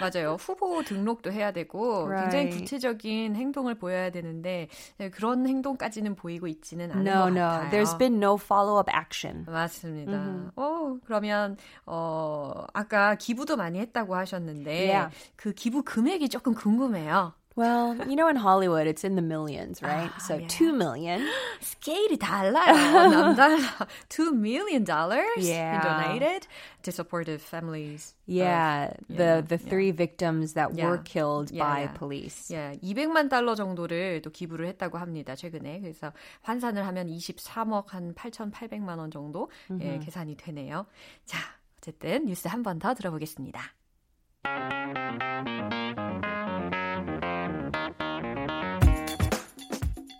맞아요. 0.00 0.36
후보 0.38 0.82
등록도 0.82 1.32
해야 1.32 1.50
되고 1.50 2.06
right. 2.06 2.30
굉장히 2.30 2.50
구체적인 2.50 3.34
행동을 3.34 3.74
보여야 3.74 4.10
되는데 4.10 4.68
그런 5.12 5.48
행동까지는 5.48 6.14
보이고 6.14 6.46
있지는 6.46 6.92
않은 6.92 7.04
no, 7.04 7.24
것 7.24 7.28
no. 7.32 7.40
같아요. 7.40 7.70
There's 7.70 7.96
been 7.96 8.22
no 8.22 8.36
follow-up 8.36 8.90
action. 8.92 9.46
맞습니다. 9.46 10.12
Mm-hmm. 10.12 10.50
어, 10.56 10.98
그러면 11.06 11.56
어, 11.86 12.66
아까 12.74 13.14
기부도 13.14 13.56
많이 13.56 13.78
했다고 13.80 14.14
하셨는데 14.14 14.70
yeah. 14.90 15.16
그 15.36 15.54
기부 15.54 15.82
금액이 15.84 16.28
조금 16.28 16.54
궁금해요. 16.54 17.32
Well, 17.58 17.98
you 18.06 18.14
know, 18.14 18.28
in 18.28 18.36
Hollywood, 18.36 18.86
it's 18.86 19.02
in 19.02 19.16
the 19.16 19.22
millions, 19.22 19.82
right? 19.82 20.12
Ah, 20.14 20.18
so 20.22 20.36
yeah. 20.38 20.46
two 20.46 20.70
million. 20.72 21.26
스케일이 21.60 22.16
달라요. 22.16 23.10
남달라. 23.10 23.88
Two 24.08 24.30
million 24.32 24.84
dollars 24.84 25.42
Yeah. 25.42 25.82
donated 25.82 26.46
to 26.84 26.92
supportive 26.92 27.42
families. 27.42 28.14
Yeah, 28.26 28.94
of- 28.94 29.16
the 29.16 29.42
the 29.42 29.58
three 29.58 29.90
victims 29.90 30.54
that 30.54 30.70
Yeah. 30.78 30.86
were 30.86 30.98
killed 31.02 31.50
Yeah, 31.50 31.66
by 31.66 31.80
yeah. 31.90 31.98
police. 31.98 32.54
예, 32.54 32.78
200만 32.80 33.28
달러 33.28 33.56
정도를 33.56 34.22
또 34.22 34.30
기부를 34.30 34.68
했다고 34.68 34.98
합니다. 34.98 35.34
최근에. 35.34 35.80
그래서 35.80 36.12
환산을 36.42 36.86
하면 36.86 37.08
23억 37.08 37.88
한 37.90 38.14
8,800만 38.14 38.98
원 39.02 39.10
정도 39.10 39.50
예, 39.80 39.98
계산이 39.98 40.36
되네요. 40.36 40.86
자, 41.26 41.38
어쨌든 41.78 42.26
뉴스 42.26 42.46
한 42.46 42.62
번 42.62 42.78
더 42.78 42.94
들어보겠습니다. 42.94 43.58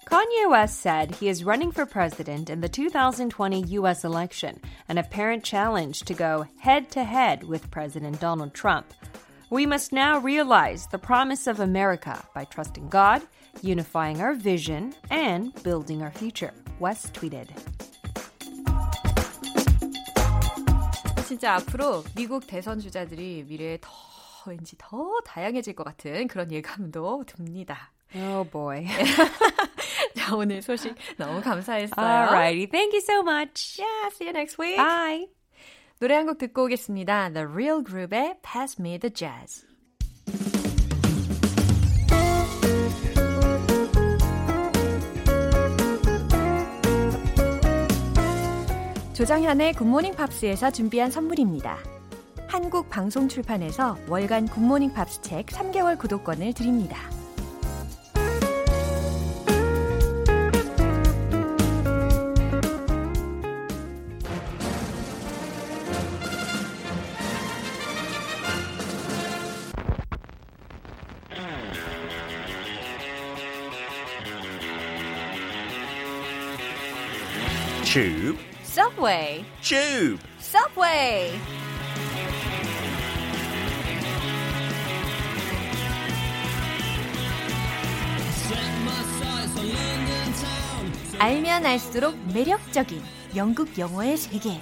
Kanye 0.07 0.49
West 0.49 0.81
said 0.81 1.15
he 1.15 1.27
is 1.27 1.43
running 1.43 1.71
for 1.71 1.85
president 1.85 2.49
in 2.49 2.61
the 2.61 2.69
2020 2.69 3.61
U.S. 3.79 4.03
election, 4.03 4.59
an 4.87 4.97
apparent 4.97 5.43
challenge 5.43 6.01
to 6.01 6.13
go 6.13 6.45
head 6.59 6.91
to 6.91 7.03
head 7.03 7.43
with 7.43 7.71
President 7.71 8.19
Donald 8.19 8.53
Trump. 8.53 8.93
We 9.49 9.65
must 9.65 9.91
now 9.93 10.19
realize 10.19 10.87
the 10.87 10.99
promise 10.99 11.47
of 11.47 11.59
America 11.59 12.23
by 12.33 12.45
trusting 12.45 12.89
God, 12.89 13.21
unifying 13.61 14.21
our 14.21 14.33
vision, 14.33 14.93
and 15.09 15.53
building 15.63 16.01
our 16.01 16.11
future, 16.11 16.53
West 16.79 17.13
tweeted. 17.13 17.49
진짜 21.25 21.55
앞으로 21.55 22.03
미국 22.15 22.45
대선 22.45 22.79
주자들이 22.79 23.45
미래에 23.47 23.79
더 23.81 23.89
왠지 24.45 24.75
더 24.77 25.19
다양해질 25.25 25.73
것 25.73 25.83
같은 25.83 26.27
그런 26.27 26.51
예감도 26.51 27.23
듭니다. 27.25 27.91
Oh 28.15 28.43
boy. 28.49 28.85
자, 30.28 30.36
오늘 30.36 30.60
소식 30.60 30.94
너무 31.16 31.40
감사했어요. 31.40 32.04
Alrighty, 32.06 32.66
thank 32.70 32.92
you 32.92 33.00
so 33.00 33.22
much. 33.22 33.80
Yeah, 33.80 34.10
see 34.12 34.26
you 34.26 34.32
next 34.32 34.58
week. 34.60 34.76
Bye. 34.76 35.28
노래 36.00 36.14
한 36.14 36.26
곡 36.26 36.38
듣고 36.38 36.64
오겠습니다. 36.64 37.30
The 37.32 37.46
Real 37.46 37.82
Group의 37.82 38.36
Pass 38.42 38.76
Me 38.78 38.98
the 38.98 39.12
Jazz. 39.12 39.64
조정현의 49.14 49.72
굿모닝 49.74 50.14
팝스에서 50.14 50.70
준비한 50.70 51.10
선물입니다. 51.10 51.78
한국 52.46 52.88
방송 52.88 53.28
출판에서 53.28 53.96
월간 54.08 54.46
굿모닝 54.46 54.92
팝스 54.92 55.20
책 55.22 55.46
3개월 55.46 55.98
구독권을 55.98 56.54
드립니다. 56.54 56.98
Tube, 77.90 78.38
Subway, 78.64 79.46
tube. 79.62 80.20
Subway. 80.40 81.40
알면 91.18 91.64
알수록 91.64 92.14
매력적인 92.34 93.02
영국 93.34 93.78
영어의 93.78 94.18
세계. 94.18 94.60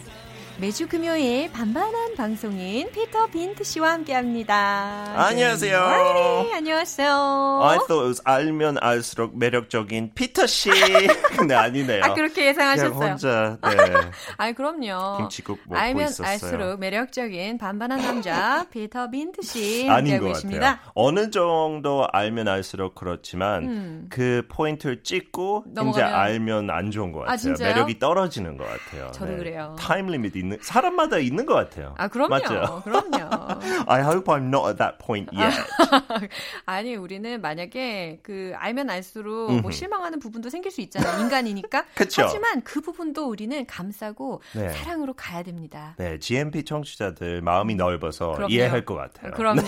매주 0.59 0.89
금요일 0.89 1.53
반반한 1.53 2.15
방송인 2.17 2.91
피터 2.91 3.27
빈트 3.27 3.63
씨와 3.63 3.93
함께합니다. 3.93 5.13
안녕하세요. 5.15 5.77
Morning. 5.79 6.55
안녕하세요. 6.55 7.61
I 7.63 7.77
thought 7.87 7.93
it 7.93 8.07
was 8.07 8.23
알면 8.25 8.79
알수록 8.81 9.37
매력적인 9.37 10.13
피터 10.15 10.47
씨. 10.47 10.71
근데 11.37 11.55
아니네요. 11.55 12.03
아 12.05 12.15
그렇게 12.15 12.47
예상하셨어요. 12.47 12.95
혼자 13.11 13.59
네. 13.63 13.77
아 14.39 14.53
그럼요. 14.53 15.19
김치국 15.19 15.59
먹고 15.67 15.79
알면 15.79 16.05
있었어요. 16.09 16.27
알수록 16.27 16.81
매력적인 16.81 17.59
반반한 17.59 18.01
남자 18.01 18.65
피터 18.71 19.11
빈트 19.11 19.43
씨 19.43 19.87
아닌 19.91 20.19
것 20.21 20.29
계십니다. 20.29 20.77
같아요. 20.77 20.91
어느 20.95 21.29
정도 21.31 22.09
알면 22.13 22.49
알수록 22.49 22.95
그렇지만 22.95 24.07
그 24.09 24.43
포인트를 24.49 25.03
찍고 25.03 25.65
이제 25.71 25.81
음. 25.83 25.91
넘어가면- 25.93 26.15
알면 26.15 26.71
안 26.71 26.91
좋은 26.91 27.13
것 27.13 27.19
아, 27.25 27.27
같아요. 27.27 27.37
진짜요? 27.37 27.69
매력이 27.75 27.99
떨어지는 27.99 28.57
것 28.57 28.65
같아요. 28.67 29.11
저도 29.13 29.37
그래요. 29.37 29.77
time 29.79 30.07
limit 30.07 30.35
있는 30.47 30.59
사람마다 30.63 31.19
있는 31.19 31.45
것 31.47 31.55
같아요. 31.55 31.95
아 31.99 32.09
그럼요. 32.09 32.29
맞죠? 32.31 32.83
그럼요. 32.85 33.29
I 33.87 34.03
hope 34.03 34.33
I'm 34.33 34.47
not 34.49 34.67
at 34.69 34.79
that 34.79 34.99
point 34.99 35.29
yet. 35.37 35.55
아니 36.67 36.95
우리는 36.95 37.41
만약에 37.41 38.21
그 38.23 38.53
알면 38.57 38.91
알수록 38.91 39.61
뭐 39.61 39.71
실망하는 39.71 40.19
부분도 40.19 40.51
생길 40.51 40.71
수 40.71 40.81
있잖아요. 40.83 41.21
인간이니까. 41.23 41.85
그쵸. 41.95 42.23
하지만 42.25 42.63
그 42.63 42.81
부분도 42.81 43.29
우리는 43.29 43.67
감싸고 43.67 44.43
네. 44.55 44.71
사랑으로 44.71 45.15
가야 45.15 45.43
됩니다. 45.43 45.95
네, 45.99 46.19
GMP 46.19 46.65
청취자들 46.65 47.43
마음이 47.43 47.75
넓어서 47.75 48.33
그럼요. 48.33 48.53
이해할 48.53 48.85
것 48.85 48.95
같아요. 48.95 49.33
그럼요. 49.33 49.63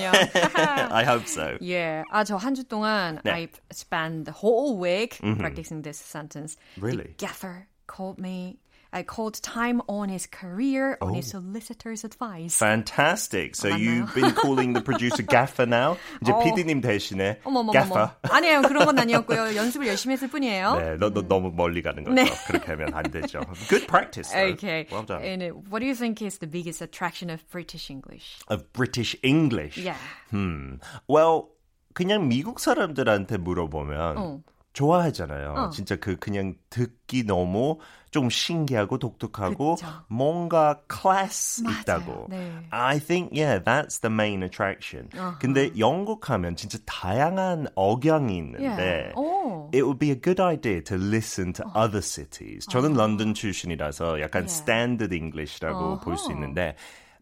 I 0.91 1.05
hope 1.05 1.25
so. 1.27 1.57
예. 1.63 2.03
아, 2.11 2.25
저 2.25 2.37
한 2.39 2.55
주 2.55 2.65
동안 2.65 3.21
네. 3.25 3.31
I 3.31 3.49
spent 3.73 4.25
the 4.25 4.35
whole 4.35 4.81
week 4.81 5.19
practicing 5.39 5.83
this 5.83 6.01
sentence. 6.01 6.57
Really? 6.81 7.15
The 7.17 7.27
gaffer 7.27 7.67
called 7.87 8.19
me 8.21 8.57
I 8.96 9.02
called 9.02 9.42
time 9.42 9.82
on 9.90 10.08
his 10.08 10.28
career 10.28 11.00
on 11.02 11.16
his 11.16 11.34
Oh. 11.34 11.42
solicitor's 11.42 12.04
advice. 12.06 12.56
Fantastic. 12.60 13.56
So 13.56 13.70
맞나요? 13.72 13.80
you've 13.82 14.14
been 14.14 14.36
calling 14.36 14.74
the 14.74 14.82
producer 14.82 15.24
gaffer 15.24 15.66
now? 15.66 15.98
이제 16.22 16.32
어. 16.32 16.38
PD님 16.44 16.80
대신에 16.82 17.40
어머머머. 17.44 17.72
gaffer. 17.74 18.12
아니에요. 18.30 18.62
그런 18.62 18.86
건 18.86 19.00
아니었고요. 19.00 19.56
연습을 19.56 19.88
열심히 19.88 20.14
했을 20.14 20.28
뿐이에요. 20.30 20.76
네, 20.78 20.98
너, 21.00 21.10
너 21.10 21.24
너무 21.28 21.50
멀리 21.52 21.82
가는 21.82 22.04
거죠. 22.04 22.14
네. 22.14 22.26
그렇게 22.46 22.68
하면 22.74 22.94
안 22.94 23.10
되죠. 23.10 23.42
Good 23.68 23.88
practice. 23.88 24.30
Though. 24.32 24.54
Okay. 24.54 24.86
Well 24.92 25.02
done. 25.08 25.24
And 25.24 25.42
uh, 25.42 25.50
what 25.72 25.80
do 25.80 25.88
you 25.88 25.96
think 25.96 26.22
is 26.22 26.38
the 26.38 26.46
biggest 26.46 26.80
attraction 26.80 27.32
of 27.32 27.42
British 27.50 27.90
English? 27.90 28.38
Of 28.48 28.72
British 28.74 29.16
English. 29.24 29.80
Yeah. 29.80 29.98
Hmm. 30.30 30.78
Well, 31.08 31.50
그냥 31.96 32.28
미국 32.30 32.60
사람들한테 32.60 33.38
물어보면 33.38 34.18
어. 34.18 34.42
좋아하잖아요. 34.79 35.55
어. 35.57 35.71
진짜 35.71 35.97
그 35.97 36.17
그냥 36.17 36.55
듣기 36.71 37.25
너무 37.25 37.79
좀 38.13 38.31
신기하고 38.31 38.99
독특하고 38.99 39.75
그쵸. 39.75 39.87
뭔가 40.09 40.81
클래스 40.87 41.63
맞아요. 41.63 41.81
있다고. 41.81 42.27
네. 42.31 42.53
I 42.71 42.99
think 43.01 43.31
yeah, 43.37 43.59
that's 43.63 44.01
the 44.01 44.13
main 44.13 44.43
attraction. 44.45 45.09
어허. 45.17 45.39
근데 45.41 45.73
영국 45.79 46.31
하면 46.31 46.55
진짜 46.55 46.79
다양한 46.87 47.67
억양이 47.75 48.37
있는데 48.39 48.69
Yeah. 48.79 49.13
오. 49.17 49.69
It 49.75 49.83
would 49.83 49.99
be 49.99 50.11
a 50.11 50.17
good 50.21 50.41
idea 50.41 50.81
to 50.85 50.97
listen 50.97 51.53
to 51.55 51.65
other 51.75 52.01
cities. 52.01 52.65
저는 52.71 52.95
런던 52.95 53.35
출신이라서 53.35 54.21
약간 54.21 54.47
Yeah. 54.47 54.55
standard 54.63 55.13
English라고 55.15 55.99
볼 56.01 56.17
수. 56.17 56.31
있는데 56.33 56.77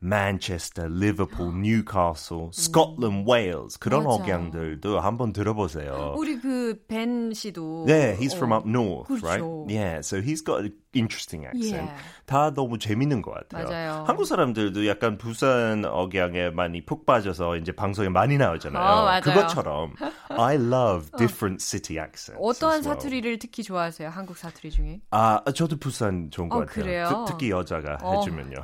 Manchester, 0.07 0.88
Liverpool, 0.88 1.51
Newcastle, 1.53 2.51
Scotland, 2.53 3.27
Wales 3.29 3.77
그런 3.79 4.05
맞아. 4.05 4.23
억양들도 4.23 5.01
한번 5.01 5.33
들어보세요. 5.33 6.14
우리 6.16 6.38
그벤 6.38 7.33
씨도 7.35 7.87
Yeah, 7.88 8.14
he's 8.16 8.33
어, 8.35 8.37
from 8.37 8.53
up 8.53 8.66
north, 8.69 9.09
그렇죠. 9.09 9.27
right? 9.27 9.42
Yeah, 9.69 9.99
so 10.01 10.23
he's 10.23 10.42
got 10.42 10.61
an 10.62 10.73
interesting 10.95 11.45
accent. 11.45 11.90
Yeah. 11.90 12.03
다 12.27 12.55
너무 12.55 12.79
재밌는 12.79 13.21
것 13.23 13.35
같아요. 13.35 13.66
맞아요. 13.69 14.05
한국 14.07 14.25
사람들도 14.25 14.87
약간 14.87 15.19
부산 15.19 15.85
억양에 15.85 16.51
많이 16.51 16.85
푹 16.85 17.05
빠져서 17.05 17.57
이제 17.57 17.73
방송에 17.73 18.09
많이 18.09 18.38
나오잖아요. 18.38 18.83
어, 18.83 19.05
맞아요. 19.05 19.21
그것처럼 19.21 19.95
I 20.31 20.57
love 20.57 21.11
different 21.19 21.62
city 21.62 21.99
accents. 21.99 22.40
어떠한 22.40 22.83
well. 22.83 22.85
사투리를 22.85 23.38
특히 23.38 23.62
좋아하세요? 23.62 24.09
한국 24.09 24.37
사투리 24.38 24.71
중에? 24.71 25.01
아, 25.11 25.42
저도 25.55 25.77
부산 25.79 26.31
좋은 26.31 26.49
것 26.49 26.57
어, 26.57 26.61
같아요. 26.61 26.85
그래요? 26.85 27.25
특, 27.29 27.42
히 27.42 27.51
여자가 27.51 27.99
어. 28.03 28.19
해주면요. 28.21 28.57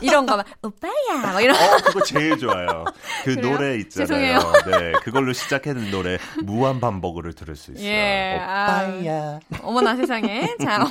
이런 0.00 0.26
거만 0.26 0.44
오빠야 0.62 0.92
막 1.22 1.40
이런 1.40 1.56
어, 1.56 1.76
그거 1.84 2.02
제일 2.02 2.38
좋아요. 2.38 2.84
그 3.24 3.34
그래요? 3.34 3.50
노래 3.50 3.76
있잖아요. 3.78 4.06
죄송해요. 4.38 4.52
네, 4.66 4.92
그걸로 5.02 5.32
시작하는 5.32 5.90
노래 5.90 6.18
무한 6.42 6.80
반복으로 6.80 7.32
들을 7.32 7.56
수 7.56 7.72
있어요. 7.72 7.86
예, 7.86 8.36
오빠야. 8.36 9.40
어머나 9.62 9.96
세상에. 9.96 10.54
자, 10.62 10.84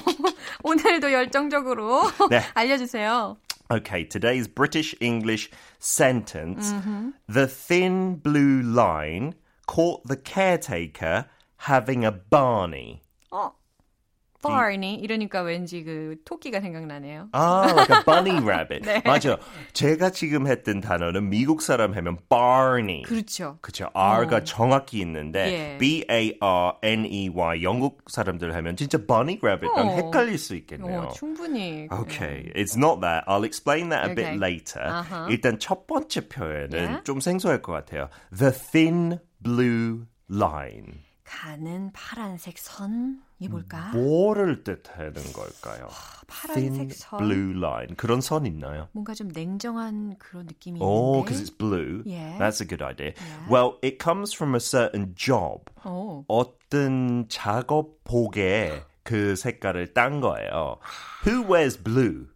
오늘도 0.64 1.12
열정적으로 1.12 2.04
네. 2.30 2.42
알려주세요. 2.54 3.38
Okay, 3.70 4.06
today's 4.08 4.48
British 4.48 4.96
English 5.02 5.50
sentence. 5.80 6.72
Mm-hmm. 6.72 7.10
The 7.28 7.48
thin 7.48 8.16
blue 8.16 8.62
line 8.62 9.34
caught 9.68 10.08
the 10.08 10.16
caretaker 10.16 11.26
having 11.58 12.06
a 12.06 12.12
Barney. 12.12 13.02
어, 13.30 13.52
Barney 14.42 14.96
이러니까 15.02 15.42
왠지 15.42 15.84
그 15.84 16.16
토끼가 16.26 16.62
생각나네요. 16.62 17.30
아, 17.32 17.68
like 17.76 17.96
a 17.96 18.04
bunny 18.06 18.38
rabbit. 18.44 18.86
네. 18.86 19.02
맞아요. 19.06 19.38
제가 19.74 20.12
지금 20.12 20.48
했던 20.48 20.80
단어는 20.82 21.30
미국 21.30 21.62
사람 21.62 21.94
하면 21.96 22.18
Barney. 22.30 23.02
그렇죠. 23.04 23.58
그쵸. 23.62 23.90
R가 23.94 24.44
정확히 24.44 25.00
있는데 25.00 25.74
예. 25.76 25.78
B-A-R-N-E-Y 25.80 27.64
영국 27.64 28.04
사람들 28.08 28.54
하면 28.56 28.76
진짜 28.76 28.98
bunny 28.98 29.40
rabbit랑 29.42 29.88
어. 29.88 29.96
헷갈릴 29.96 30.38
수 30.38 30.56
있겠네요. 30.56 31.02
어, 31.02 31.08
충분히. 31.14 31.88
Okay, 31.92 32.52
it's 32.56 32.78
not 32.78 33.02
that. 33.02 33.24
I'll 33.28 33.44
explain 33.44 33.90
that 33.90 34.06
a 34.10 34.14
bit 34.16 34.28
Okay. 34.28 34.38
later. 34.38 34.84
Uh-huh. 34.84 35.28
일단 35.30 35.60
첫 35.60 35.88
번째 35.88 36.28
표현은 36.28 36.78
Yeah. 36.78 37.04
좀 37.04 37.20
생소할 37.20 37.62
것 37.62 37.72
같아요. 37.74 38.10
The 38.32 38.52
thin 38.52 39.20
blue 39.42 40.06
line. 40.30 41.00
가는 41.28 41.92
파란색 41.92 42.58
선이 42.58 43.50
뭘까? 43.50 43.92
뭐를 43.94 44.64
뜻하는 44.64 45.14
걸까요? 45.34 45.90
파란색 46.28 46.72
thin 46.72 46.90
선. 46.90 47.20
blue 47.20 47.52
line. 47.58 47.96
그런 47.98 48.22
선 48.22 48.46
있나요? 48.46 48.88
뭔가 48.94 49.14
좀 49.14 49.28
냉정한 49.28 50.16
그런 50.20 50.46
느낌이 50.46 50.80
Oh, 50.82 51.20
있는데. 51.20 51.26
because 51.26 51.42
it's 51.44 51.52
blue. 51.58 52.02
Yeah. 52.06 52.38
That's 52.40 52.62
a 52.62 52.66
good 52.66 52.82
idea. 52.82 53.12
Well, 53.50 53.78
it 53.84 54.00
comes 54.02 54.34
from 54.34 54.56
a 54.56 54.60
certain 54.62 55.14
job. 55.16 55.66
어. 55.84 56.24
어떤 56.30 57.28
작업복에 57.28 58.84
그 59.04 59.36
색깔을 59.36 59.94
딴 59.94 60.22
거예요. 60.22 60.80
Who 61.26 61.44
wears 61.52 61.78
blue? 61.82 62.28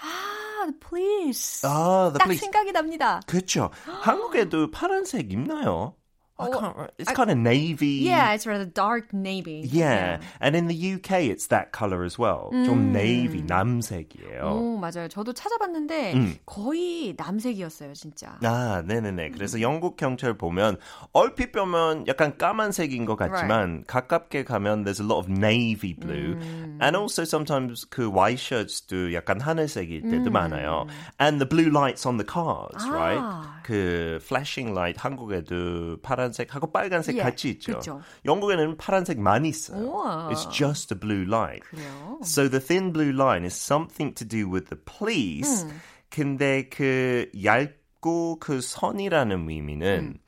아, 0.00 0.70
please. 0.80 1.62
아, 1.66 2.10
the 2.12 2.18
딱 2.18 2.24
police. 2.24 2.40
생각이 2.40 2.72
납니다. 2.72 3.20
그렇죠. 3.26 3.70
한국에도 3.84 4.70
파란색 4.70 5.32
입나요? 5.32 5.94
I 6.41 6.47
어, 6.47 6.51
can't. 6.59 6.75
re- 6.75 6.87
It's 6.97 7.11
kind 7.13 7.29
of 7.29 7.37
navy. 7.37 8.01
Yeah, 8.01 8.33
it's 8.33 8.47
rather 8.47 8.65
dark 8.65 9.13
navy. 9.13 9.61
Yeah. 9.63 10.17
And 10.39 10.55
in 10.55 10.65
the 10.67 10.73
UK, 10.73 11.29
it's 11.29 11.45
that 11.47 11.71
color 11.71 12.03
as 12.03 12.17
well. 12.17 12.49
좀 12.65 12.91
navy, 12.91 13.43
남색이에요. 13.45 14.41
오, 14.49 14.77
맞아요. 14.77 15.07
저도 15.07 15.33
찾아봤는데 15.33 16.13
음. 16.15 16.35
거의 16.47 17.13
남색이었어요, 17.15 17.93
진짜. 17.93 18.39
아, 18.41 18.81
네네네. 18.87 19.31
그래서 19.31 19.61
영국 19.61 19.97
경찰 19.97 20.33
보면 20.35 20.77
얼핏 21.13 21.51
보면 21.51 22.07
약간 22.07 22.35
까만색인 22.37 23.05
것 23.05 23.17
같지만 23.17 23.83
가깝게 23.85 24.43
가면 24.43 24.83
there's 24.83 24.99
a 24.99 25.05
lot 25.05 25.19
of 25.19 25.29
navy 25.29 25.93
blue. 25.93 26.39
And 26.81 26.97
also 26.97 27.23
sometimes 27.23 27.85
그 27.87 28.09
white 28.09 28.39
shirts도 28.41 29.13
약간 29.13 29.39
하늘색일 29.41 30.09
때도 30.09 30.31
많아요. 30.31 30.87
And 31.19 31.37
the 31.39 31.45
blue 31.47 31.69
lights 31.69 32.07
on 32.07 32.17
the 32.17 32.25
cars, 32.25 32.81
아. 32.81 32.89
right? 32.89 33.54
그 33.66 34.20
flashing 34.22 34.70
light 34.70 35.00
한국에도 35.00 35.96
파란색하고 36.00 36.70
빨간색 36.70 37.16
예, 37.16 37.22
같이 37.22 37.48
있죠. 37.50 37.78
그쵸. 37.78 38.00
영국에는 38.24 38.76
파란색 38.76 39.18
많이 39.18 39.48
있어요. 39.48 39.82
우와. 39.82 40.28
It's 40.30 40.48
just 40.52 40.94
a 40.94 41.00
blue 41.00 41.24
light. 41.26 41.66
그래요? 41.68 42.20
So 42.22 42.48
the 42.48 42.64
thin 42.64 42.92
blue 42.92 43.10
line 43.10 43.44
is 43.44 43.56
something 43.56 44.14
to 44.14 44.24
do 44.24 44.48
with 44.48 44.70
the 44.70 44.78
police. 44.84 45.66
근데 46.10 46.68
그 46.68 47.28
얇고 47.42 48.38
그 48.38 48.60
선이라는 48.60 49.50
의미는 49.50 50.20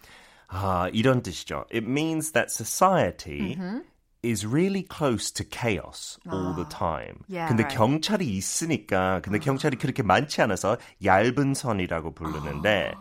아, 0.49 0.89
이런 0.93 1.23
뜻이죠. 1.23 1.65
It 1.73 1.87
means 1.87 2.33
that 2.33 2.51
society 2.51 3.57
is 4.25 4.45
really 4.45 4.83
close 4.83 5.31
to 5.31 5.45
chaos 5.49 6.19
all 6.27 6.55
the 6.57 6.69
time. 6.69 7.23
Yeah, 7.29 7.47
근데 7.47 7.63
right. 7.63 7.77
경찰이 7.77 8.27
있으니까 8.27 9.21
근데 9.23 9.39
경찰이 9.39 9.77
그렇게 9.77 10.03
많지 10.03 10.43
않아서 10.43 10.77
얇은 11.05 11.55
선이라고 11.55 12.15
부르는데 12.15 12.95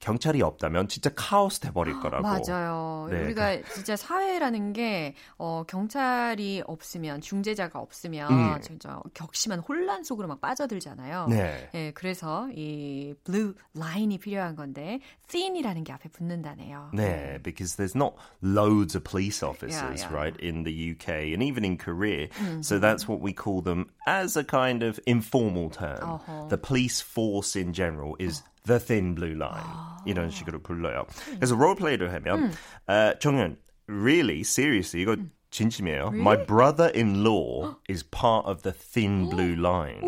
경찰이 0.00 0.42
없다면 0.42 0.88
진짜 0.88 1.10
카오스 1.14 1.60
돼버릴 1.60 2.00
거라고. 2.00 2.22
맞아요. 2.22 3.08
네, 3.10 3.24
우리가 3.24 3.62
진짜 3.74 3.96
사회라는 3.96 4.72
게 4.72 5.14
어, 5.38 5.64
경찰이 5.66 6.62
없으면 6.66 7.20
중재자가 7.20 7.78
없으면 7.78 8.30
음. 8.30 8.60
진짜 8.60 9.00
격심한 9.14 9.60
혼란 9.60 10.04
속으로 10.04 10.28
막 10.28 10.40
빠져들잖아요. 10.40 11.26
네. 11.28 11.68
예, 11.74 11.92
그래서 11.92 12.48
이 12.54 13.14
blue 13.24 13.54
line이 13.76 14.18
필요한 14.18 14.54
건데 14.56 15.00
thin이라는 15.28 15.84
게 15.84 15.92
앞에 15.92 16.08
붙는다네요. 16.10 16.90
Yeah, 16.94 17.38
because 17.42 17.76
there's 17.76 17.96
not 17.96 18.14
loads 18.42 18.94
of 18.94 19.04
police 19.04 19.42
officers, 19.42 20.02
Yeah, 20.02 20.10
yeah. 20.10 20.14
right, 20.14 20.36
in 20.40 20.62
the 20.64 20.92
UK 20.94 21.32
and 21.34 21.42
even 21.42 21.64
in 21.64 21.76
Korea. 21.76 22.28
So 22.60 22.78
that's 22.78 23.08
what 23.08 23.20
we 23.20 23.32
call 23.32 23.62
them 23.62 23.90
as 24.06 24.36
a 24.36 24.44
kind 24.44 24.82
of 24.82 25.00
informal 25.06 25.70
term. 25.70 26.00
어허. 26.00 26.48
The 26.50 26.58
police 26.58 27.00
force 27.00 27.56
in 27.56 27.72
general 27.72 28.16
is 28.18 28.42
the 28.67 28.79
thin 28.79 29.15
blue 29.15 29.35
line. 29.35 29.65
이런 30.05 30.29
식으로 30.29 30.59
불러요. 30.61 31.05
그래서 31.35 31.55
롤플레이를 31.55 32.13
하면 32.13 32.51
어, 32.87 33.13
정연, 33.19 33.57
really, 33.87 34.41
seriously, 34.41 35.01
이거 35.03 35.15
진심이에요. 35.51 36.07
My 36.13 36.35
brother-in-law 36.45 37.75
is 37.89 38.03
part 38.03 38.47
of 38.47 38.63
the 38.63 38.73
thin 38.73 39.29
blue 39.29 39.55
line. 39.55 40.01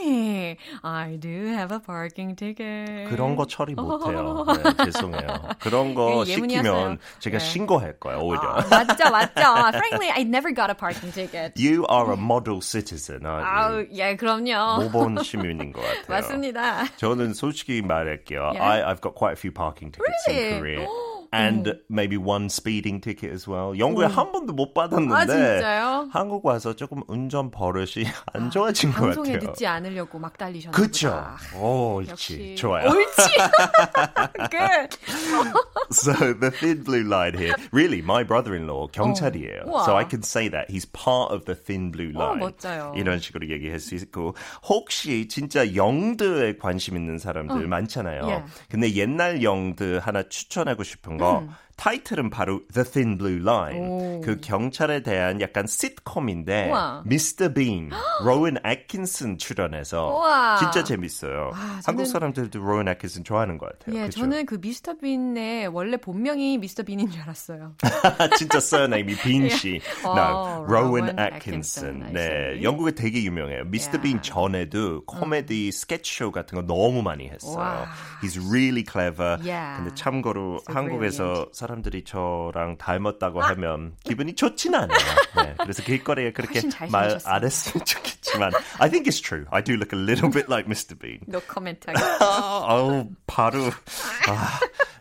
Oh, 0.00 0.06
really? 0.06 0.58
I 0.82 1.16
do 1.16 1.46
have 1.52 1.72
a 1.72 1.78
parking 1.80 2.34
ticket. 2.34 3.08
그런 3.08 3.36
거 3.36 3.46
처리 3.46 3.74
못해요. 3.74 4.44
네, 4.46 4.84
죄송해요. 4.86 5.26
그런 5.60 5.94
거. 5.94 6.24
시키면 6.24 6.98
제가 7.18 7.38
네. 7.38 7.44
신고할 7.44 7.98
거예요, 8.00 8.20
오히려. 8.20 8.42
아, 8.42 8.66
맞죠, 8.68 9.10
맞죠. 9.10 9.70
Frankly, 9.76 10.10
I 10.10 10.22
never 10.22 10.52
got 10.54 10.70
a 10.70 10.74
parking 10.74 11.12
ticket. 11.12 11.52
You 11.56 11.84
are 11.90 12.12
a 12.12 12.16
model 12.16 12.60
citizen, 12.60 13.24
아우? 13.26 13.84
예, 13.92 14.16
그럼요. 14.16 14.82
모범 14.90 15.22
시민인 15.22 15.72
것 15.72 15.82
같아요. 15.82 16.04
맞습니다. 16.08 16.84
저는 16.96 17.34
솔직히 17.34 17.82
말할게요. 17.82 18.52
Yeah. 18.54 18.62
I, 18.62 18.92
I've 18.92 19.00
got 19.00 19.14
quite 19.14 19.32
a 19.32 19.36
few 19.36 19.52
parking 19.52 19.92
tickets 19.92 20.24
Really? 20.26 20.52
in 20.54 20.58
Korea. 20.58 20.86
And 21.32 21.78
maybe 21.88 22.16
one 22.16 22.46
speeding 22.46 23.00
ticket 23.00 23.32
as 23.32 23.48
well. 23.48 23.78
영국에 23.78 24.06
한 24.06 24.32
번도 24.32 24.52
못 24.52 24.70
아, 24.76 24.88
받았는데 24.88 25.26
진짜요? 25.26 26.08
한국 26.12 26.44
와서 26.44 26.74
조금 26.74 27.02
운전 27.06 27.52
버릇이 27.52 28.04
안 28.34 28.50
좋아진 28.50 28.90
것 28.90 29.00
방송에 29.14 29.34
같아요. 29.34 29.48
늦지 29.50 29.66
않으려고 29.66 30.18
막 30.18 30.36
달리셨나 30.36 30.76
그쵸? 30.76 31.08
보다. 31.10 31.36
오, 31.56 31.94
옳지. 31.98 32.10
역시 32.10 32.54
좋아요. 32.56 32.88
옳지. 32.88 33.22
Good. 34.50 34.96
So 35.92 36.12
the 36.34 36.50
thin 36.52 36.84
blue 36.84 37.02
line 37.02 37.34
here, 37.36 37.54
really, 37.72 37.98
my 38.00 38.22
brother-in-law 38.22 38.88
경찰이에요. 38.92 39.64
우와. 39.66 39.84
So 39.84 39.96
I 39.96 40.04
can 40.08 40.22
say 40.22 40.48
that 40.48 40.70
he's 40.70 40.86
part 40.86 41.32
of 41.34 41.44
the 41.46 41.54
thin 41.56 41.90
blue 41.90 42.12
어, 42.14 42.18
line. 42.30 42.38
멋져요. 42.38 42.92
이런 42.96 43.18
식으로 43.18 43.48
얘기할 43.50 43.80
수 43.80 43.96
있고 43.96 44.34
혹시 44.68 45.26
진짜 45.26 45.74
영드에 45.74 46.56
관심 46.58 46.96
있는 46.96 47.18
사람들 47.18 47.66
많잖아요. 47.66 48.28
예. 48.30 48.44
근데 48.68 48.94
옛날 48.94 49.42
영드 49.42 49.98
하나 50.00 50.22
추천하고 50.22 50.84
싶은 50.84 51.16
거 51.20 51.38
음. 51.38 51.50
타이틀은 51.84 52.28
바로 52.28 52.60
The 52.74 52.84
Thin 52.84 53.16
Blue 53.16 53.40
Line. 53.40 53.80
오. 53.80 54.20
그 54.22 54.36
경찰에 54.38 55.02
대한 55.02 55.40
약간 55.40 55.66
시트콤인데 55.66 56.68
우와. 56.68 57.02
미스터 57.06 57.54
빈, 57.54 57.88
로운 58.22 58.58
애킨슨 58.66 59.38
출연해서 59.38 60.08
우와. 60.14 60.56
진짜 60.58 60.84
재밌어요. 60.84 61.52
아, 61.54 61.80
한국 61.86 62.02
저는- 62.02 62.06
사람들도 62.12 62.58
로운 62.60 62.86
애킨슨 62.86 63.24
좋아하는 63.24 63.56
것 63.56 63.70
같아요. 63.78 63.96
예, 63.96 64.04
그쵸? 64.04 64.20
저는 64.20 64.44
그 64.44 64.58
미스터 64.60 64.98
빈의 64.98 65.68
원래 65.68 65.96
본명이 65.96 66.58
미스터 66.58 66.82
빈인 66.82 67.10
줄 67.10 67.22
알았어요. 67.22 67.72
진짜 68.36 68.58
surname이 68.58 69.16
빈 69.16 69.48
씨. 69.48 69.80
어, 70.04 70.14
No, 70.14 70.64
Rowan 70.68 71.16
Rowan 71.16 71.18
Atkinson. 71.18 72.02
Atkinson, 72.02 72.02
I 72.02 72.12
네. 72.12 72.62
영국에 72.62 72.90
되게 72.92 73.22
유명해요. 73.24 73.64
미스터 73.64 73.90
Yeah. 74.00 74.02
빈 74.02 74.22
전에도 74.22 75.02
코미디 75.06 75.72
스케치 75.72 76.14
쇼 76.14 76.30
같은 76.30 76.56
거 76.56 76.62
너무 76.66 77.00
많이 77.02 77.28
했어요. 77.28 77.56
와. 77.58 77.86
He's 78.22 78.36
really 78.50 78.84
clever. 78.84 79.38
Yeah. 79.42 79.78
근데 79.82 79.94
참고로 79.94 80.60
So 80.60 80.74
한국에서 80.74 81.46
사람 81.52 81.69
들이 81.83 82.03
저랑 82.03 82.77
닮았다고 82.77 83.41
하면 83.41 83.95
기분이 84.03 84.35
좋진 84.35 84.75
않아요. 84.75 84.97
네, 85.37 85.55
그래서 85.59 85.83
길거리에 85.83 86.31
그렇게 86.31 86.53
훨씬 86.55 86.69
잘생기셨어요. 86.69 87.19
말 87.25 87.35
안 87.35 87.43
했으면 87.43 87.85
좋겠지만 87.85 88.51
I 88.79 88.89
think 88.89 89.07
it's 89.09 89.21
true. 89.21 89.45
I 89.51 89.61
do 89.63 89.73
look 89.73 89.93
a 89.93 89.99
little 90.01 90.29
bit 90.31 90.49
like 90.49 90.67
Mr. 90.67 90.97
Bean. 90.97 91.19
노 91.27 91.39
코멘트. 91.41 91.91
아, 91.91 92.63
아우 92.67 93.09
바로 93.27 93.65
아, 94.27 94.59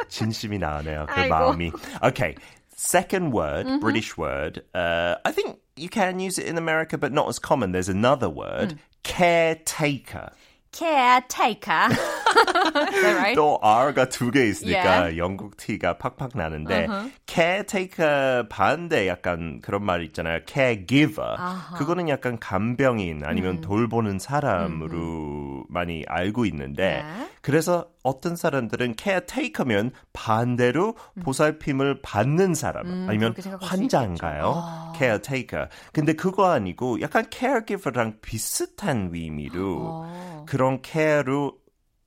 진심이 0.08 0.58
나네요. 0.58 1.06
그 1.08 1.20
아이고. 1.20 1.28
마음이. 1.34 1.72
Okay. 2.02 2.34
Second 2.76 3.32
word, 3.32 3.66
British 3.80 4.18
word. 4.18 4.62
Uh, 4.74 5.14
I 5.24 5.32
think 5.32 5.58
you 5.76 5.88
can 5.88 6.18
use 6.20 6.38
it 6.38 6.46
in 6.46 6.58
America, 6.58 6.98
but 6.98 7.12
not 7.12 7.28
as 7.28 7.38
common. 7.38 7.72
There's 7.72 7.88
another 7.88 8.28
word, 8.28 8.78
caretaker. 9.04 10.30
Caretaker. 10.71 11.89
Right? 12.29 13.35
또 13.35 13.59
R가 13.61 14.05
두 14.07 14.29
개 14.31 14.45
있으니까 14.47 15.09
Yeah. 15.09 15.17
영국 15.17 15.57
티가 15.57 15.97
팍팍 15.97 16.31
나는데 16.35 16.87
caretaker 17.25 18.47
반대 18.49 19.07
약간 19.07 19.61
그런 19.61 19.83
말 19.83 20.03
있잖아요. 20.03 20.39
caregiver. 20.47 21.35
그거는 21.77 22.07
약간 22.09 22.37
간병인 22.39 23.23
아니면 23.25 23.61
돌보는 23.61 24.19
사람으로 24.19 25.63
많이 25.69 26.03
알고 26.07 26.45
있는데 26.45 27.03
네. 27.03 27.29
그래서 27.41 27.87
어떤 28.03 28.35
사람들은 28.35 28.95
caretaker면 28.97 29.91
반대로 30.13 30.95
보살핌을 31.21 32.01
받는 32.01 32.55
사람 32.55 33.09
아니면 33.09 33.33
생각할 33.37 33.67
수 33.67 33.75
환자인가요? 33.75 34.93
caretaker. 34.97 35.67
근데 35.91 36.13
그거 36.13 36.51
아니고 36.51 37.01
약간 37.01 37.25
caregiver랑 37.29 38.19
비슷한 38.21 39.09
의미로 39.13 39.77
어. 39.81 40.45
그런 40.47 40.81
care로 40.83 41.57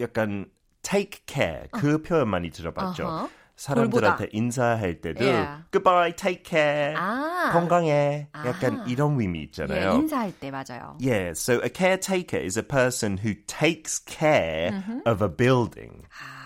약간 0.00 0.46
take 0.82 1.20
care 1.26 1.68
그 1.70 2.02
표현 2.02 2.28
많이 2.28 2.50
들어봤죠. 2.50 3.04
어허. 3.06 3.28
사람들한테 3.57 4.29
인사할 4.31 5.01
때도 5.01 5.23
Yeah. 5.25 5.63
goodbye, 5.71 6.11
take 6.15 6.43
care, 6.43 6.93
아. 6.95 7.49
건강해. 7.51 8.27
약간 8.45 8.81
아. 8.81 8.85
이런 8.87 9.19
의미 9.19 9.39
예, 9.39 9.43
있잖아요. 9.45 9.93
인사할 9.95 10.31
때 10.39 10.51
맞아요. 10.51 10.95
Yeah, 10.99 11.33
so 11.33 11.59
a 11.63 11.69
caretaker 11.69 12.37
is 12.37 12.55
a 12.55 12.61
person 12.63 13.17
who 13.17 13.33
takes 13.47 13.97
care 13.97 14.83
of 15.07 15.23
a 15.23 15.27
building. 15.27 16.05
아, 16.21 16.40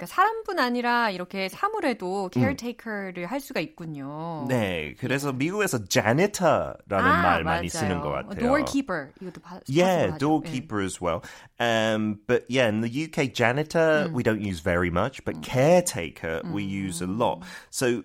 그러니까 0.00 0.06
사람뿐 0.06 0.58
아니라 0.58 1.10
이렇게 1.10 1.48
사물에도 1.48 2.30
caretaker를 2.32 3.26
할 3.26 3.40
수가 3.40 3.60
있군요. 3.60 4.46
네, 4.48 4.94
그래서 4.98 5.32
미국에서 5.32 5.84
janitor라는 5.84 7.10
아, 7.10 7.22
말 7.22 7.44
많이 7.44 7.68
맞아요. 7.68 7.68
쓰는 7.68 8.00
것 8.00 8.10
같아요. 8.10 8.40
doorkeeper 8.40 9.12
이것도 9.20 9.40
바, 9.42 9.60
Yeah, 9.68 10.16
doorkeeper 10.18 10.80
as 10.80 11.00
well. 11.00 11.22
Um, 11.58 12.20
but 12.26 12.44
yeah, 12.48 12.68
in 12.68 12.80
the 12.80 12.88
UK, 12.88 13.34
janitor 13.34 14.08
we 14.12 14.22
don't 14.22 14.40
use 14.40 14.60
very 14.60 14.90
much, 14.90 15.22
but 15.24 15.42
caretaker 15.42 16.40
we 16.50 16.64
use 16.64 17.02
a 17.02 17.06
lot. 17.06 17.42
So 17.70 18.02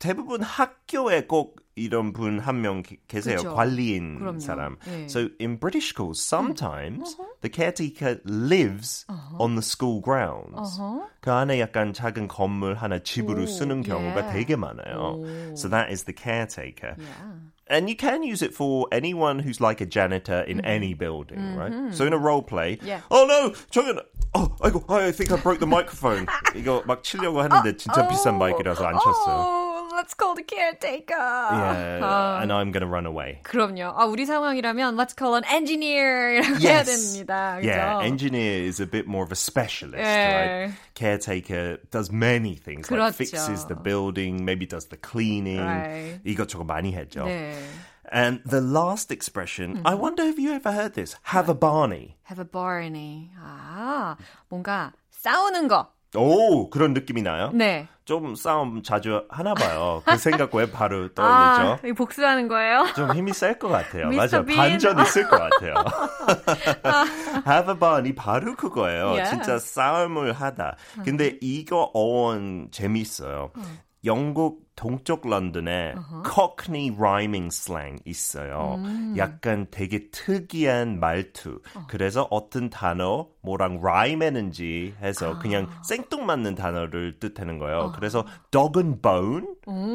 대부분 0.00 0.42
학교에 0.42 1.26
꼭 1.26 1.60
이런 1.75 2.11
분 2.13 2.39
한 2.39 2.61
명 2.61 2.83
계세요. 3.07 3.37
그쵸. 3.37 3.55
관리인 3.55 4.19
그럼요. 4.19 4.39
사람. 4.39 4.77
예. 4.87 5.05
So 5.05 5.29
in 5.39 5.57
British 5.57 5.87
schools, 5.93 6.19
sometimes 6.21 7.15
the 7.41 7.49
caretaker 7.49 8.19
lives 8.25 9.05
on 9.39 9.55
the 9.55 9.61
school 9.63 10.01
grounds. 10.01 10.77
어허. 10.79 11.07
그 11.21 11.31
안에 11.31 11.59
약간 11.59 11.93
작은 11.93 12.27
건물 12.27 12.75
하나 12.75 12.99
집으로 12.99 13.43
오, 13.43 13.45
쓰는 13.47 13.81
경우가 13.83 14.29
예. 14.29 14.33
되게 14.33 14.55
많아요. 14.55 15.21
오. 15.23 15.25
So 15.55 15.69
that 15.69 15.89
is 15.91 16.03
the 16.03 16.13
caretaker. 16.13 16.95
Yeah. 16.99 17.39
And 17.69 17.87
you 17.87 17.95
can 17.95 18.21
use 18.21 18.41
it 18.43 18.53
for 18.53 18.87
anyone 18.91 19.39
who's 19.39 19.61
like 19.61 19.79
a 19.79 19.85
janitor 19.87 20.41
in 20.45 20.59
any 20.65 20.93
building, 20.93 21.55
right? 21.55 21.71
So 21.95 22.05
in 22.05 22.11
a 22.11 22.17
role 22.19 22.41
play, 22.43 22.77
Yeah. 22.83 22.99
oh 23.09 23.23
no, 23.25 23.51
저건 23.71 24.03
oh, 24.35 24.51
아이고, 24.59 24.83
I 24.91 25.11
think 25.13 25.31
I 25.31 25.37
broke 25.39 25.59
the 25.59 25.67
microphone. 25.71 26.27
이거 26.53 26.83
막 26.85 27.01
치려고 27.01 27.41
했는데 27.41 27.77
진짜 27.77 28.05
비싼 28.09 28.37
마이크라서 28.37 28.83
안 28.85 28.95
쳤어요. 28.99 29.64
Oh, 29.95 29.95
let's 29.95 30.13
call 30.13 30.35
the 30.35 30.43
caretaker. 30.43 31.15
Yeah, 31.15 32.01
아, 32.03 32.41
and 32.41 32.51
I'm 32.51 32.71
gonna 32.71 32.87
run 32.87 33.05
away. 33.05 33.39
그럼요. 33.43 33.95
아, 33.95 34.03
우리 34.03 34.25
상황이라면 34.25 34.97
let's 34.97 35.13
call 35.17 35.35
an 35.35 35.45
engineer 35.45 36.35
이라고 36.35 36.59
해야 36.59 36.83
됩니다. 36.83 37.55
그죠? 37.55 37.69
Yeah, 37.69 38.03
engineer 38.03 38.67
is 38.67 38.81
a 38.81 38.85
bit 38.85 39.07
more 39.07 39.23
of 39.23 39.31
a 39.31 39.39
specialist, 39.39 40.03
예. 40.03 40.67
right? 40.67 40.73
Caretaker 40.93 41.77
does 41.89 42.11
many 42.11 42.55
things, 42.55 42.91
like 42.91 42.99
그렇죠. 42.99 43.15
fixes 43.15 43.65
the 43.67 43.75
building, 43.75 44.43
maybe 44.43 44.65
does 44.65 44.87
the 44.87 44.97
cleaning. 44.97 45.63
Right. 45.63 46.19
이것저것 46.25 46.65
많이 46.65 46.91
했죠. 46.93 47.23
네. 47.23 47.55
And 48.11 48.41
the 48.43 48.59
last 48.59 49.09
expression, 49.09 49.81
I 49.85 49.95
wonder 49.95 50.23
if 50.23 50.37
you 50.37 50.51
ever 50.51 50.73
heard 50.73 50.95
this, 50.95 51.15
have 51.31 51.47
a 51.47 51.55
Barney. 51.55 52.17
Have 52.23 52.39
a 52.39 52.45
barney. 52.45 53.31
아, 53.39 54.17
뭔가 54.49 54.91
싸우는 55.11 55.69
거. 55.69 55.87
오, 56.16 56.70
그런 56.70 56.92
느낌이 56.94 57.22
나요? 57.22 57.50
네. 57.54 57.86
좀 58.04 58.36
싸움 58.36 58.82
자주 58.84 59.24
하나 59.28 59.52
봐요. 59.54 60.00
그 60.06 60.16
생각 60.18 60.54
왜 60.54 60.70
바로 60.70 61.08
아, 61.16 61.56
떠오르죠? 61.58 61.88
이 61.88 61.92
복수하는 61.92 62.46
거예요? 62.46 62.86
좀 62.94 63.12
힘이 63.14 63.32
셀 63.32 63.58
것 63.58 63.68
같아요. 63.68 64.08
맞아요. 64.10 64.44
Bean. 64.44 64.56
반전 64.78 65.00
있을 65.00 65.28
것 65.28 65.38
같아요. 65.40 65.74
Have 67.46 67.68
a 67.74 67.78
barney 67.78 68.14
바로 68.14 68.54
그거예요. 68.54 69.08
Yeah. 69.10 69.30
진짜 69.30 69.58
싸움을 69.58 70.32
하다. 70.32 70.76
근데 71.04 71.36
이거 71.40 71.90
어원 71.94 72.68
재밌어요. 72.70 73.50
영국 74.06 74.64
동쪽 74.76 75.26
런던에 75.28 75.94
cockney 76.24 76.94
rhyming 76.94 77.46
slang 77.46 78.00
있어요. 78.04 78.78
약간 79.16 79.66
되게 79.70 80.10
특이한 80.10 81.00
말투. 81.00 81.60
그래서 81.88 82.26
어떤 82.30 82.68
단어 82.70 83.26
뭐랑 83.42 83.78
rhyme했는지 83.82 84.94
해서 85.00 85.38
그냥 85.38 85.68
생뚱맞는 85.82 86.54
단어를 86.54 87.18
뜻하는 87.18 87.58
거예요. 87.58 87.92
그래서 87.94 88.24
dog은 88.50 89.00
bone, 89.00 89.46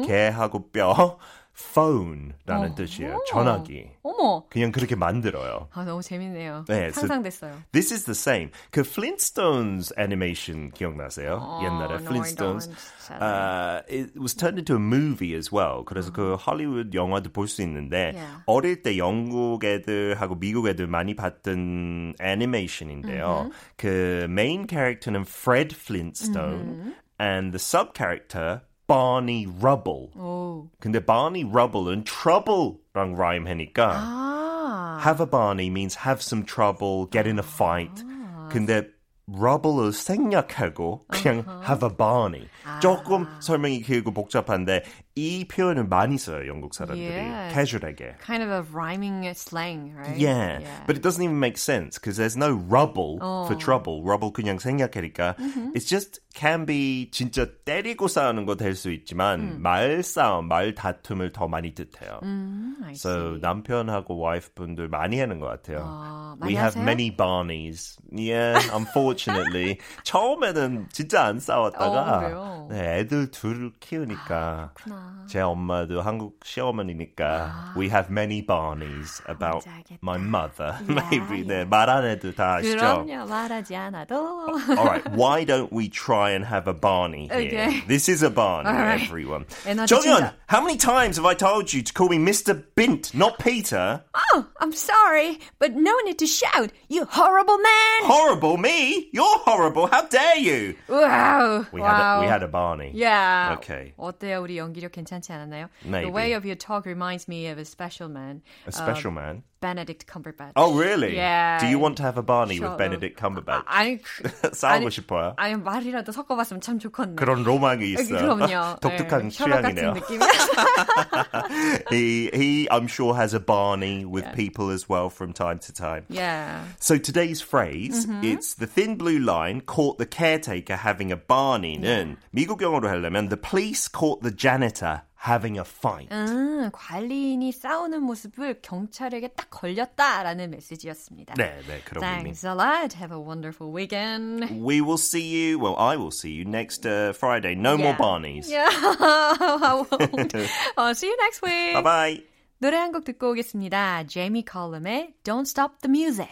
개하고 0.06 0.70
뼈, 0.72 1.18
phone라는 1.54 2.74
뜻이에요. 2.74 3.22
전화기. 3.28 3.90
어머. 4.02 4.44
그냥 4.48 4.72
그렇게 4.72 4.94
만들어요. 4.96 5.68
아, 5.72 5.84
너무 5.84 6.02
재밌네요. 6.02 6.64
네, 6.68 6.88
so- 6.88 7.00
상상됐어요. 7.06 7.52
This 7.72 7.92
is 7.92 8.04
the 8.04 8.14
same. 8.16 8.50
그 8.70 8.80
Flintstones 8.80 9.92
animation 9.98 10.70
기억나세요? 10.72 11.60
옛날에 11.62 11.94
Oh, 11.94 11.98
no, 12.02 12.08
Flintstones. 12.08 12.70
Uh, 13.10 13.82
it 13.88 14.16
was 14.18 14.34
turned 14.34 14.58
into 14.58 14.74
a 14.74 14.78
movie 14.80 15.34
as 15.36 15.52
well. 15.52 15.84
그래서 15.84 16.10
그 16.12 16.36
할리우드 16.38 16.96
영화도 16.96 17.30
볼 17.32 17.46
수 17.48 17.62
있는데 17.62 18.12
Yeah. 18.14 18.42
어릴 18.46 18.82
때 18.82 18.96
영국 18.96 19.64
애들하고 19.64 20.38
미국 20.38 20.66
애들 20.68 20.86
많이 20.86 21.14
봤던 21.14 22.14
애니메이션인데요. 22.20 23.50
그 23.76 24.26
메인 24.30 24.66
캐릭터는 24.66 25.22
Fred 25.22 25.74
Flintstone 25.76 26.94
and 27.20 27.52
the 27.52 27.60
sub 27.60 27.92
character 27.94 28.60
Barney 28.91 29.45
Rubble. 29.61 30.09
오. 30.15 30.69
근데 30.79 31.03
Barney 31.05 31.43
Rubble은 31.43 32.05
trouble랑 32.05 33.15
rhyme 33.15 33.45
하니까 33.45 33.93
아. 33.95 34.99
have 35.03 35.21
a 35.21 35.29
Barney 35.29 35.69
means 35.69 35.95
have 36.05 36.21
some 36.21 36.45
trouble, 36.45 37.07
get 37.11 37.27
in 37.27 37.37
a 37.37 37.43
fight. 37.43 38.03
근데 38.49 38.87
rubble을 39.29 39.91
생략하고 39.91 41.05
그냥 41.09 41.43
have 41.67 41.83
a 41.83 41.93
Barney. 41.93 42.47
조금 42.81 43.27
설명이 43.41 43.81
길고 43.81 44.11
복잡한데 44.13 44.83
이 45.14 45.44
표현을 45.46 45.84
많이 45.88 46.16
써요 46.16 46.46
영국 46.48 46.72
사람들이 46.74 47.04
Yeah. 47.06 47.52
casual하게. 47.54 48.16
Kind 48.24 48.42
of 48.42 48.50
a 48.50 48.62
rhyming 48.72 49.28
slang, 49.34 49.92
right? 49.94 50.16
Yeah, 50.16 50.60
but 50.86 50.96
it 50.96 51.02
doesn't 51.02 51.22
even 51.22 51.38
make 51.38 51.58
sense 51.58 51.98
because 51.98 52.16
there's 52.16 52.36
no 52.36 52.50
rubble 52.52 53.18
for 53.20 53.54
trouble. 53.58 54.02
rubble 54.02 54.32
그냥 54.32 54.58
생략하니까 54.58 55.36
it's 55.74 55.84
just 55.84 56.20
can 56.34 56.64
be 56.64 57.10
진짜 57.12 57.44
때리고 57.66 58.08
싸우는 58.08 58.46
거 58.46 58.56
될 58.56 58.72
수 58.74 58.90
있지만 58.90 59.60
말 59.60 60.02
싸움, 60.02 60.48
말 60.48 60.74
다툼을 60.74 61.32
더 61.32 61.46
많이 61.46 61.74
뜻해요. 61.74 62.20
음, 62.22 62.76
I 62.82 62.92
So. 62.94 63.36
남편하고 63.42 64.18
와이프 64.18 64.54
분들 64.54 64.88
많이 64.88 65.20
하는 65.20 65.38
것 65.40 65.46
같아요. 65.46 65.84
아, 65.84 66.36
We 66.42 66.54
have 66.56 66.74
하세요? 66.74 66.82
many 66.84 67.10
Barneys. 67.14 67.98
Yeah, 68.10 68.56
unfortunately. 68.74 69.76
처음에는 70.04 70.88
진짜 70.90 71.24
안 71.24 71.38
싸웠다가 71.38 72.30
어? 72.34 72.68
네, 72.70 73.00
애들 73.00 73.30
둘 73.30 73.72
키우니까 73.80 74.70
그 74.74 74.88
렇구나. 75.01 75.25
제 75.27 75.39
엄마도 75.41 76.01
한국 76.01 76.39
시어머니니까 76.43 77.73
we 77.77 77.87
have 77.87 78.09
many 78.11 78.41
Barneys 78.45 79.21
about 79.27 79.65
뭔지 79.65 79.69
알겠다. 79.69 79.99
my 80.03 80.17
mother. 80.17 80.75
Yeah, 80.87 81.09
Maybe 81.09 81.43
네, 81.45 81.65
말안 81.65 82.05
해도 82.05 82.33
다 82.33 82.55
아시죠? 82.57 82.77
그럼요. 82.77 83.25
말하지 83.27 83.75
않아도. 83.75 84.15
All 84.77 84.85
right, 84.85 85.07
why 85.13 85.43
don't 85.45 85.71
we 85.71 85.89
try 85.89 86.31
and 86.31 86.45
have 86.45 86.67
a 86.67 86.73
Barney 86.73 87.27
here? 87.27 87.47
Okay. 87.47 87.83
This 87.87 88.09
is 88.09 88.23
a 88.23 88.29
Barney, 88.29 88.69
All 88.69 88.75
right. 88.75 89.01
everyone. 89.01 89.45
에너지 89.65 89.93
정연, 89.93 90.21
충전. 90.21 90.33
how 90.47 90.61
many 90.61 90.77
times 90.77 91.17
have 91.17 91.25
I 91.25 91.33
told 91.33 91.73
you 91.73 91.81
to 91.83 91.93
call 91.93 92.09
me 92.09 92.17
Mr. 92.17 92.63
Bint, 92.75 93.13
not 93.13 93.39
Peter? 93.39 94.03
Oh, 94.33 94.45
I'm 94.59 94.71
sorry, 94.73 95.39
but 95.59 95.73
no 95.73 95.93
need 96.05 96.19
to 96.19 96.27
shout, 96.27 96.71
you 96.89 97.05
horrible 97.05 97.57
man! 97.57 97.99
Horrible, 98.03 98.57
me? 98.57 99.09
You're 99.11 99.39
horrible. 99.45 99.87
How 99.87 100.03
dare 100.07 100.37
you? 100.37 100.75
Wow. 100.87 101.65
We 101.71 101.81
wow. 101.81 101.87
had 101.87 102.17
a, 102.17 102.21
we 102.21 102.27
had 102.27 102.43
a 102.43 102.47
Barney. 102.47 102.91
Yeah. 102.93 103.55
Okay. 103.57 103.93
어때요? 103.97 104.41
우리 104.41 104.57
연기력 104.57 104.90
괜찮지 104.91 105.31
않았나요? 105.31 105.69
Maybe. 105.83 106.05
The 106.05 106.11
way 106.11 106.33
of 106.33 106.45
your 106.45 106.55
talk 106.55 106.85
reminds 106.85 107.27
me 107.27 107.47
of 107.47 107.57
a 107.57 107.65
special 107.65 108.09
man. 108.09 108.41
A 108.65 108.71
special 108.71 109.11
man. 109.11 109.43
Benedict 109.61 110.05
Cumberbatch. 110.05 110.51
Oh, 110.55 110.75
really? 110.77 111.15
Yeah. 111.15 111.57
Do 111.59 111.65
you 111.67 111.79
want 111.79 111.97
to 111.97 112.03
have 112.03 112.17
a 112.17 112.21
Barney 112.21 112.59
with 112.59 112.69
Sure. 112.69 112.77
Benedict 112.77 113.17
Cumberbatch? 113.19 113.63
아니, 113.67 113.97
그- 114.01 114.29
싸우고 114.53 114.85
아니, 114.85 114.91
싶어요. 114.91 115.33
아니 115.37 115.55
말이라도 115.55 116.11
섞어봤으면 116.11 116.61
참 116.61 116.77
좋겠네. 116.79 117.15
그런 117.15 117.43
로망이 117.43 117.93
있어요. 117.93 118.19
그럼요. 118.37 118.79
독특한 118.81 119.29
네, 119.29 119.29
셜록 119.31 119.61
취향이네요. 119.61 119.93
같은 119.93 120.01
느낌이야. 120.01 120.27
he, 121.89 122.29
he, 122.33 122.67
I'm 122.69 122.87
sure, 122.87 123.15
has 123.15 123.33
a 123.33 123.39
Barney 123.39 124.05
with 124.05 124.25
people 124.33 124.69
as 124.69 124.87
well 124.87 125.09
from 125.09 125.33
time 125.33 125.59
to 125.59 125.73
time. 125.73 126.05
yeah. 126.09 126.63
So 126.79 126.97
today's 126.97 127.41
phrase, 127.41 128.05
Mm-hmm. 128.05 128.23
it's 128.23 128.53
the 128.55 128.67
thin 128.67 128.95
blue 128.95 129.19
line 129.19 129.61
caught 129.61 129.97
the 129.97 130.05
caretaker 130.05 130.75
having 130.75 131.11
a 131.11 131.17
Barney는 131.17 132.17
미국 132.33 132.61
영어로 132.61 132.87
하려면 132.87 133.29
the 133.29 133.37
police 133.37 133.87
caught 133.87 134.21
the 134.21 134.31
janitor 134.31 135.01
having 135.24 135.56
a 135.58 135.64
fight. 135.64 136.08
음, 136.12 136.70
관리인이 136.72 137.52
싸우는 137.52 138.02
모습을 138.02 138.60
경찰에게 138.62 139.28
딱 139.36 139.48
걸렸다라는 139.50 140.50
메시지였습니다. 140.50 141.34
네, 141.34 141.60
네, 141.68 141.80
그런 141.84 142.02
의미. 142.02 142.32
Thanks 142.34 142.44
a 142.46 142.52
lot. 142.52 142.96
Have 142.96 143.12
a 143.14 143.20
wonderful 143.20 143.72
weekend. 143.72 144.50
We 144.50 144.80
will 144.80 144.98
see 144.98 145.22
you, 145.22 145.58
well, 145.58 145.76
I 145.78 145.96
will 145.96 146.10
see 146.10 146.32
you 146.32 146.44
next 146.44 146.84
uh, 146.86 147.12
Friday. 147.14 147.54
No 147.54 147.76
more 147.78 147.94
Yeah. 147.94 147.98
Barneys. 147.98 148.48
Yeah, 148.50 148.68
I 148.68 149.84
won't. 149.88 150.34
uh, 150.76 150.94
see 150.94 151.06
you 151.06 151.16
next 151.18 151.42
week. 151.42 151.74
Bye 151.74 151.82
bye. 151.82 152.24
노래 152.60 152.76
한 152.78 152.92
곡 152.92 153.04
듣고 153.04 153.30
오겠습니다. 153.30 154.04
제이미 154.06 154.44
컬럼의 154.44 155.14
Don't 155.24 155.46
Stop 155.46 155.80
the 155.82 155.90
Music. 155.90 156.28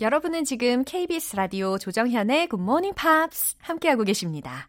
여러분은 0.00 0.44
지금 0.44 0.84
KBS 0.84 1.36
라디오 1.36 1.78
조정현의 1.78 2.48
Good 2.48 2.62
Morning 2.62 2.94
Pops 2.96 3.56
함께하고 3.60 4.04
계십니다. 4.04 4.68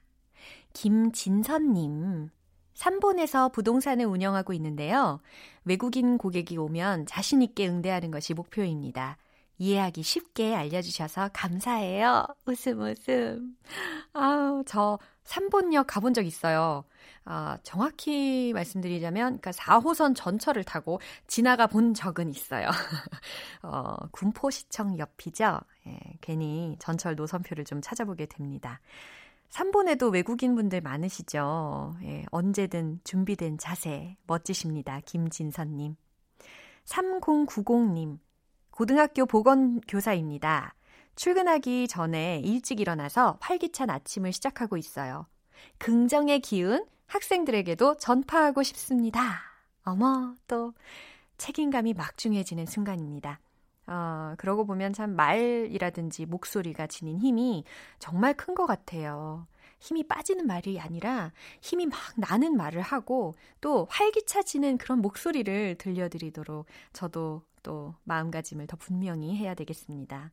김진선님. 0.74 2.30
삼본에서 2.76 3.50
부동산을 3.50 4.06
운영하고 4.06 4.54
있는데요. 4.54 5.20
외국인 5.64 6.18
고객이 6.18 6.58
오면 6.58 7.08
자신있게 7.08 7.68
응대하는 7.68 8.12
것이 8.12 8.34
목표입니다. 8.34 9.18
이해하기 9.58 10.04
쉽게 10.04 10.54
알려주셔서 10.54 11.30
감사해요. 11.34 12.26
웃음 12.46 12.82
웃음. 12.82 13.56
아우, 14.14 14.64
저 14.66 15.00
3본역 15.24 15.86
가본 15.88 16.14
적 16.14 16.26
있어요. 16.26 16.84
아, 17.24 17.58
정확히 17.64 18.52
말씀드리자면, 18.54 19.40
그니까 19.40 19.52
4호선 19.52 20.16
전철을 20.16 20.64
타고 20.64 21.00
지나가 21.26 21.68
본 21.68 21.94
적은 21.94 22.30
있어요. 22.30 22.68
어, 23.64 23.96
군포시청 24.12 25.00
옆이죠? 25.00 25.60
예, 25.88 25.98
괜히 26.22 26.76
전철 26.80 27.16
노선표를 27.16 27.66
좀 27.66 27.82
찾아보게 27.82 28.28
됩니다. 28.28 28.80
3본에도 29.56 30.12
외국인 30.12 30.54
분들 30.56 30.82
많으시죠? 30.82 31.96
예, 32.04 32.26
언제든 32.30 33.00
준비된 33.06 33.58
자세, 33.58 34.18
멋지십니다. 34.28 35.00
김진선님. 35.06 35.96
3090님, 36.84 38.20
고등학교 38.70 39.26
보건교사입니다. 39.26 40.76
출근하기 41.16 41.88
전에 41.88 42.42
일찍 42.44 42.82
일어나서 42.82 43.38
활기찬 43.40 43.90
아침을 43.90 44.34
시작하고 44.34 44.76
있어요. 44.76 45.26
긍정의 45.78 46.42
기운 46.42 46.86
학생들에게도 47.08 47.96
전파하고 47.96 48.62
싶습니다. 48.62 49.40
어머, 49.86 50.36
또 50.48 50.74
책임감이 51.38 51.94
막중해지는 51.94 52.66
순간입니다. 52.66 53.40
어, 53.88 54.34
그러고 54.38 54.66
보면 54.66 54.94
참 54.94 55.16
말이라든지 55.16 56.26
목소리가 56.26 56.88
지닌 56.88 57.20
힘이 57.20 57.64
정말 58.00 58.34
큰 58.34 58.56
것 58.56 58.66
같아요. 58.66 59.48
힘이 59.80 60.08
빠지는 60.08 60.48
말이 60.48 60.80
아니라 60.80 61.34
힘이 61.62 61.86
막 61.88 62.00
나는 62.16 62.56
말을 62.56 62.82
하고 62.82 63.36
또 63.62 63.86
활기차지는 63.90 64.78
그런 64.78 65.02
목소리를 65.02 65.76
들려드리도록 65.78 66.66
저도 66.94 67.44
또 67.64 67.96
마음가짐을 68.06 68.68
더 68.68 68.78
분명히 68.78 69.36
해야 69.36 69.54
되겠습니다. 69.54 70.32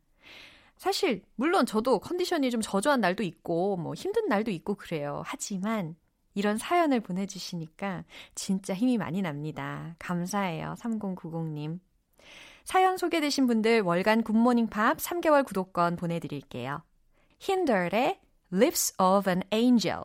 사실 0.76 1.22
물론 1.36 1.66
저도 1.66 1.98
컨디션이 2.00 2.50
좀 2.50 2.60
저조한 2.60 3.00
날도 3.00 3.22
있고 3.24 3.76
뭐 3.76 3.94
힘든 3.94 4.28
날도 4.28 4.50
있고 4.52 4.74
그래요. 4.74 5.22
하지만 5.24 5.96
이런 6.34 6.56
사연을 6.56 7.00
보내주시니까 7.00 8.04
진짜 8.34 8.74
힘이 8.74 8.98
많이 8.98 9.22
납니다. 9.22 9.96
감사해요. 9.98 10.74
3090님. 10.78 11.80
사연 12.64 12.96
소개되신 12.96 13.46
분들 13.46 13.82
월간 13.82 14.22
굿모닝 14.22 14.68
팝 14.68 14.98
3개월 14.98 15.44
구독권 15.44 15.96
보내드릴게요. 15.96 16.82
힌덜의 17.38 18.20
Lips 18.52 18.94
of 19.00 19.28
an 19.28 19.42
Angel. 19.52 20.02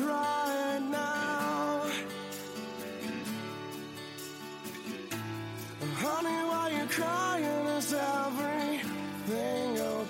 Right 0.00 0.41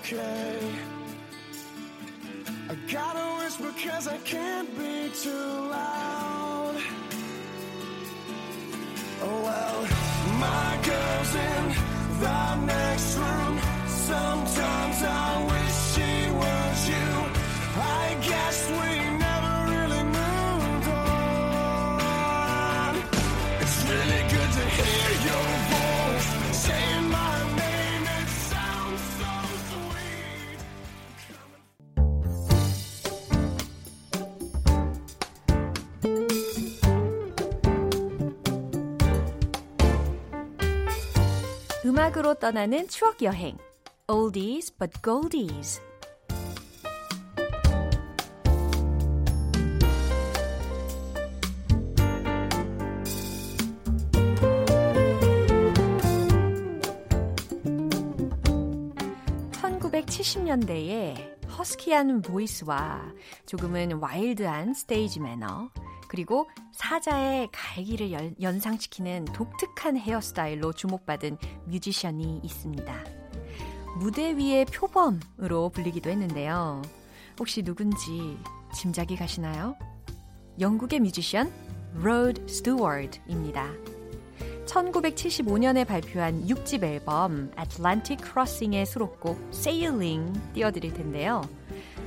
okay? 0.03 0.59
I 2.69 2.75
gotta 2.91 3.43
whisper 3.43 3.71
cause 3.83 4.07
I 4.07 4.17
can't 4.19 4.69
be 4.77 5.09
too 5.21 5.29
loud. 5.29 6.75
Oh 9.21 9.41
well. 9.47 9.87
My 10.39 10.79
girl's 10.83 11.35
in 11.35 11.63
the 12.19 12.55
next 12.65 13.17
room. 13.17 13.59
Sometimes 13.87 15.03
I 15.03 15.45
wish 15.51 15.75
she 15.93 16.31
was 16.31 16.89
you. 16.89 17.32
음악으로 42.23 42.35
떠나는 42.35 42.87
추억 42.87 43.21
여행. 43.21 43.57
Oldies 44.07 44.73
but 44.77 45.01
Goldies. 45.03 45.81
(1970년대에) 59.51 61.49
허스키한 61.57 62.21
보이스와 62.21 63.01
조금은 63.45 63.99
와일드한 63.99 64.73
스테이지 64.73 65.19
매너 65.19 65.69
그리고 66.13 66.47
사자의 66.73 67.49
갈기를 67.51 68.11
연, 68.11 68.35
연상시키는 68.39 69.25
독특한 69.33 69.97
헤어스타일로 69.97 70.73
주목받은 70.73 71.39
뮤지션이 71.65 72.39
있습니다. 72.43 73.03
무대 73.97 74.37
위의 74.37 74.65
표범으로 74.65 75.69
불리기도 75.69 76.11
했는데요. 76.11 76.83
혹시 77.39 77.63
누군지 77.63 78.37
짐작이 78.75 79.15
가시나요? 79.15 79.75
영국의 80.59 80.99
뮤지션 80.99 81.51
로드 81.95 82.47
스튜어트입니다. 82.47 83.71
1975년에 84.67 85.87
발표한 85.87 86.45
6집 86.45 86.83
앨범 86.83 87.51
Atlantic 87.59 88.23
Crossing의 88.23 88.85
수록곡 88.85 89.49
Sailing 89.51 90.39
띄워드릴 90.53 90.93
텐데요. 90.93 91.41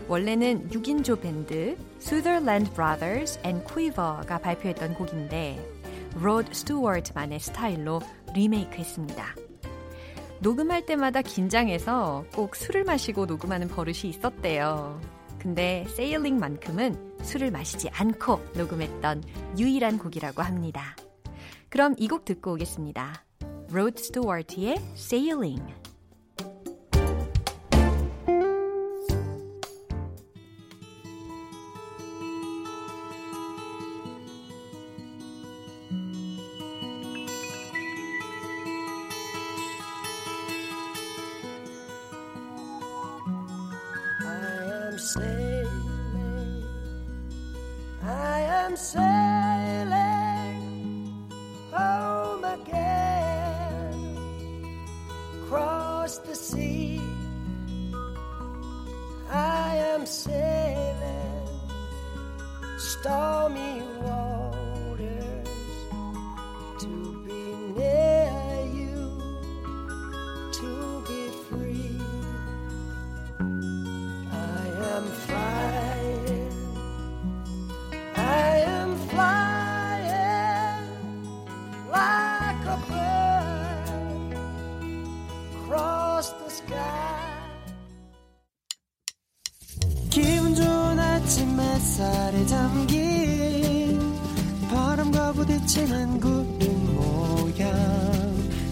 원래는 0.07 0.69
6인조 0.71 1.21
밴드 1.21 1.77
Sutherland 2.07 2.73
Brothers 2.73 3.41
and 3.45 3.65
Quiver가 3.65 4.39
발표했던 4.39 4.95
곡인데 4.95 5.59
로드 6.15 6.55
스튜어트만의 6.55 7.41
스타일로 7.41 8.01
리메이크했습니다. 8.33 9.35
녹음할 10.39 10.87
때마다 10.87 11.21
긴장해서 11.21 12.25
꼭 12.33 12.55
술을 12.55 12.85
마시고 12.85 13.27
녹음하는 13.27 13.67
버릇이 13.67 14.05
있었대요. 14.05 15.01
근데 15.41 15.85
Sailing만큼은 15.97 17.17
술을 17.23 17.51
마시지 17.51 17.89
않고 17.89 18.41
녹음했던 18.55 19.25
유일한 19.59 19.99
곡이라고 19.99 20.43
합니다. 20.43 20.95
그럼 21.69 21.97
이 21.99 22.07
곡 22.07 22.25
듣고 22.25 22.53
오겠습니다. 22.53 23.25
로드 23.73 24.01
스튜어트의 24.01 24.77
Sailing. 24.95 25.86
햇살에 91.87 92.45
담긴 92.47 94.01
바람과 94.69 95.33
부딪히는 95.35 96.19
구름 96.19 96.97
모양. 96.97 97.71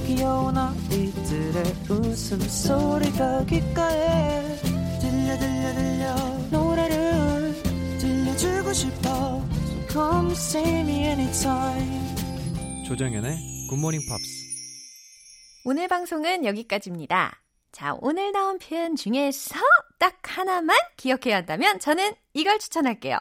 귀여운 0.04 0.58
아이 0.58 1.12
그들의 1.12 1.62
웃음소리가 1.88 3.44
귓가에 3.46 4.56
들려 5.00 5.38
들려 5.38 5.74
들려. 5.74 6.16
노래를 6.50 7.62
들려주고 8.00 8.72
싶어. 8.72 9.44
So 9.64 9.86
come 9.88 10.32
see 10.32 10.80
me 10.80 11.04
anytime. 11.04 12.84
조정연의 12.84 13.38
굿모닝 13.70 14.00
팝스 14.08 14.24
오늘 15.64 15.86
방송은 15.86 16.44
여기까지입니다. 16.44 17.40
자, 17.70 17.96
오늘 18.00 18.32
나온 18.32 18.58
표현 18.58 18.96
중에서 18.96 19.54
딱 20.04 20.18
하나만 20.22 20.76
기억해야 20.98 21.36
한다면 21.36 21.78
저는 21.78 22.12
이걸 22.34 22.58
추천할게요. 22.58 23.18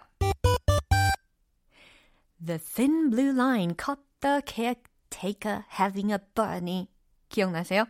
The 2.46 2.60
thin 2.60 3.10
blue 3.10 3.30
line 3.30 3.74
caught 3.82 4.04
the 4.20 4.42
caretaker 4.46 5.64
having 5.80 6.12
a 6.12 6.18
bunny. 6.36 6.90
기억나세요? 7.30 7.86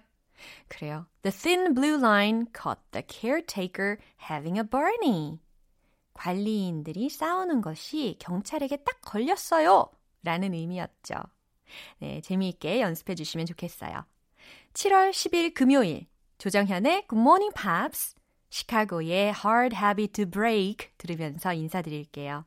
그래요. 0.68 1.08
The 1.24 1.36
thin 1.36 1.74
blue 1.74 1.98
line 1.98 2.46
caught 2.56 2.82
the 2.92 3.04
caretaker 3.04 3.98
having 4.30 4.60
a 4.60 4.64
bunny. 4.64 5.40
관리인들이 6.14 7.10
싸우는 7.10 7.62
것이 7.62 8.18
경찰에게 8.20 8.78
딱 8.84 9.02
걸렸어요. 9.02 9.90
라는 10.22 10.54
의미였죠. 10.54 11.16
네, 11.98 12.22
재미있게 12.22 12.82
연습해 12.82 13.16
주시면 13.16 13.48
좋겠어요. 13.48 14.06
7월 14.74 15.10
10일 15.10 15.56
금요일 15.56 16.06
조정현의 16.38 17.08
Good 17.08 17.20
Morning 17.20 17.56
Pops 17.56 18.14
시카고의 18.54 19.34
Hard 19.44 19.76
Habit 19.76 20.14
to 20.14 20.26
Break 20.30 20.90
들으면서 21.00 21.54
인사드릴게요. 21.54 22.46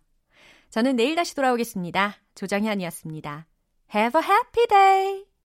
저는 0.70 0.94
내일 0.94 1.16
다시 1.16 1.34
돌아오겠습니다. 1.34 2.14
조정현이었습니다. 2.36 3.46
Have 3.92 4.20
a 4.20 4.24
happy 4.24 4.66
day! 4.68 5.35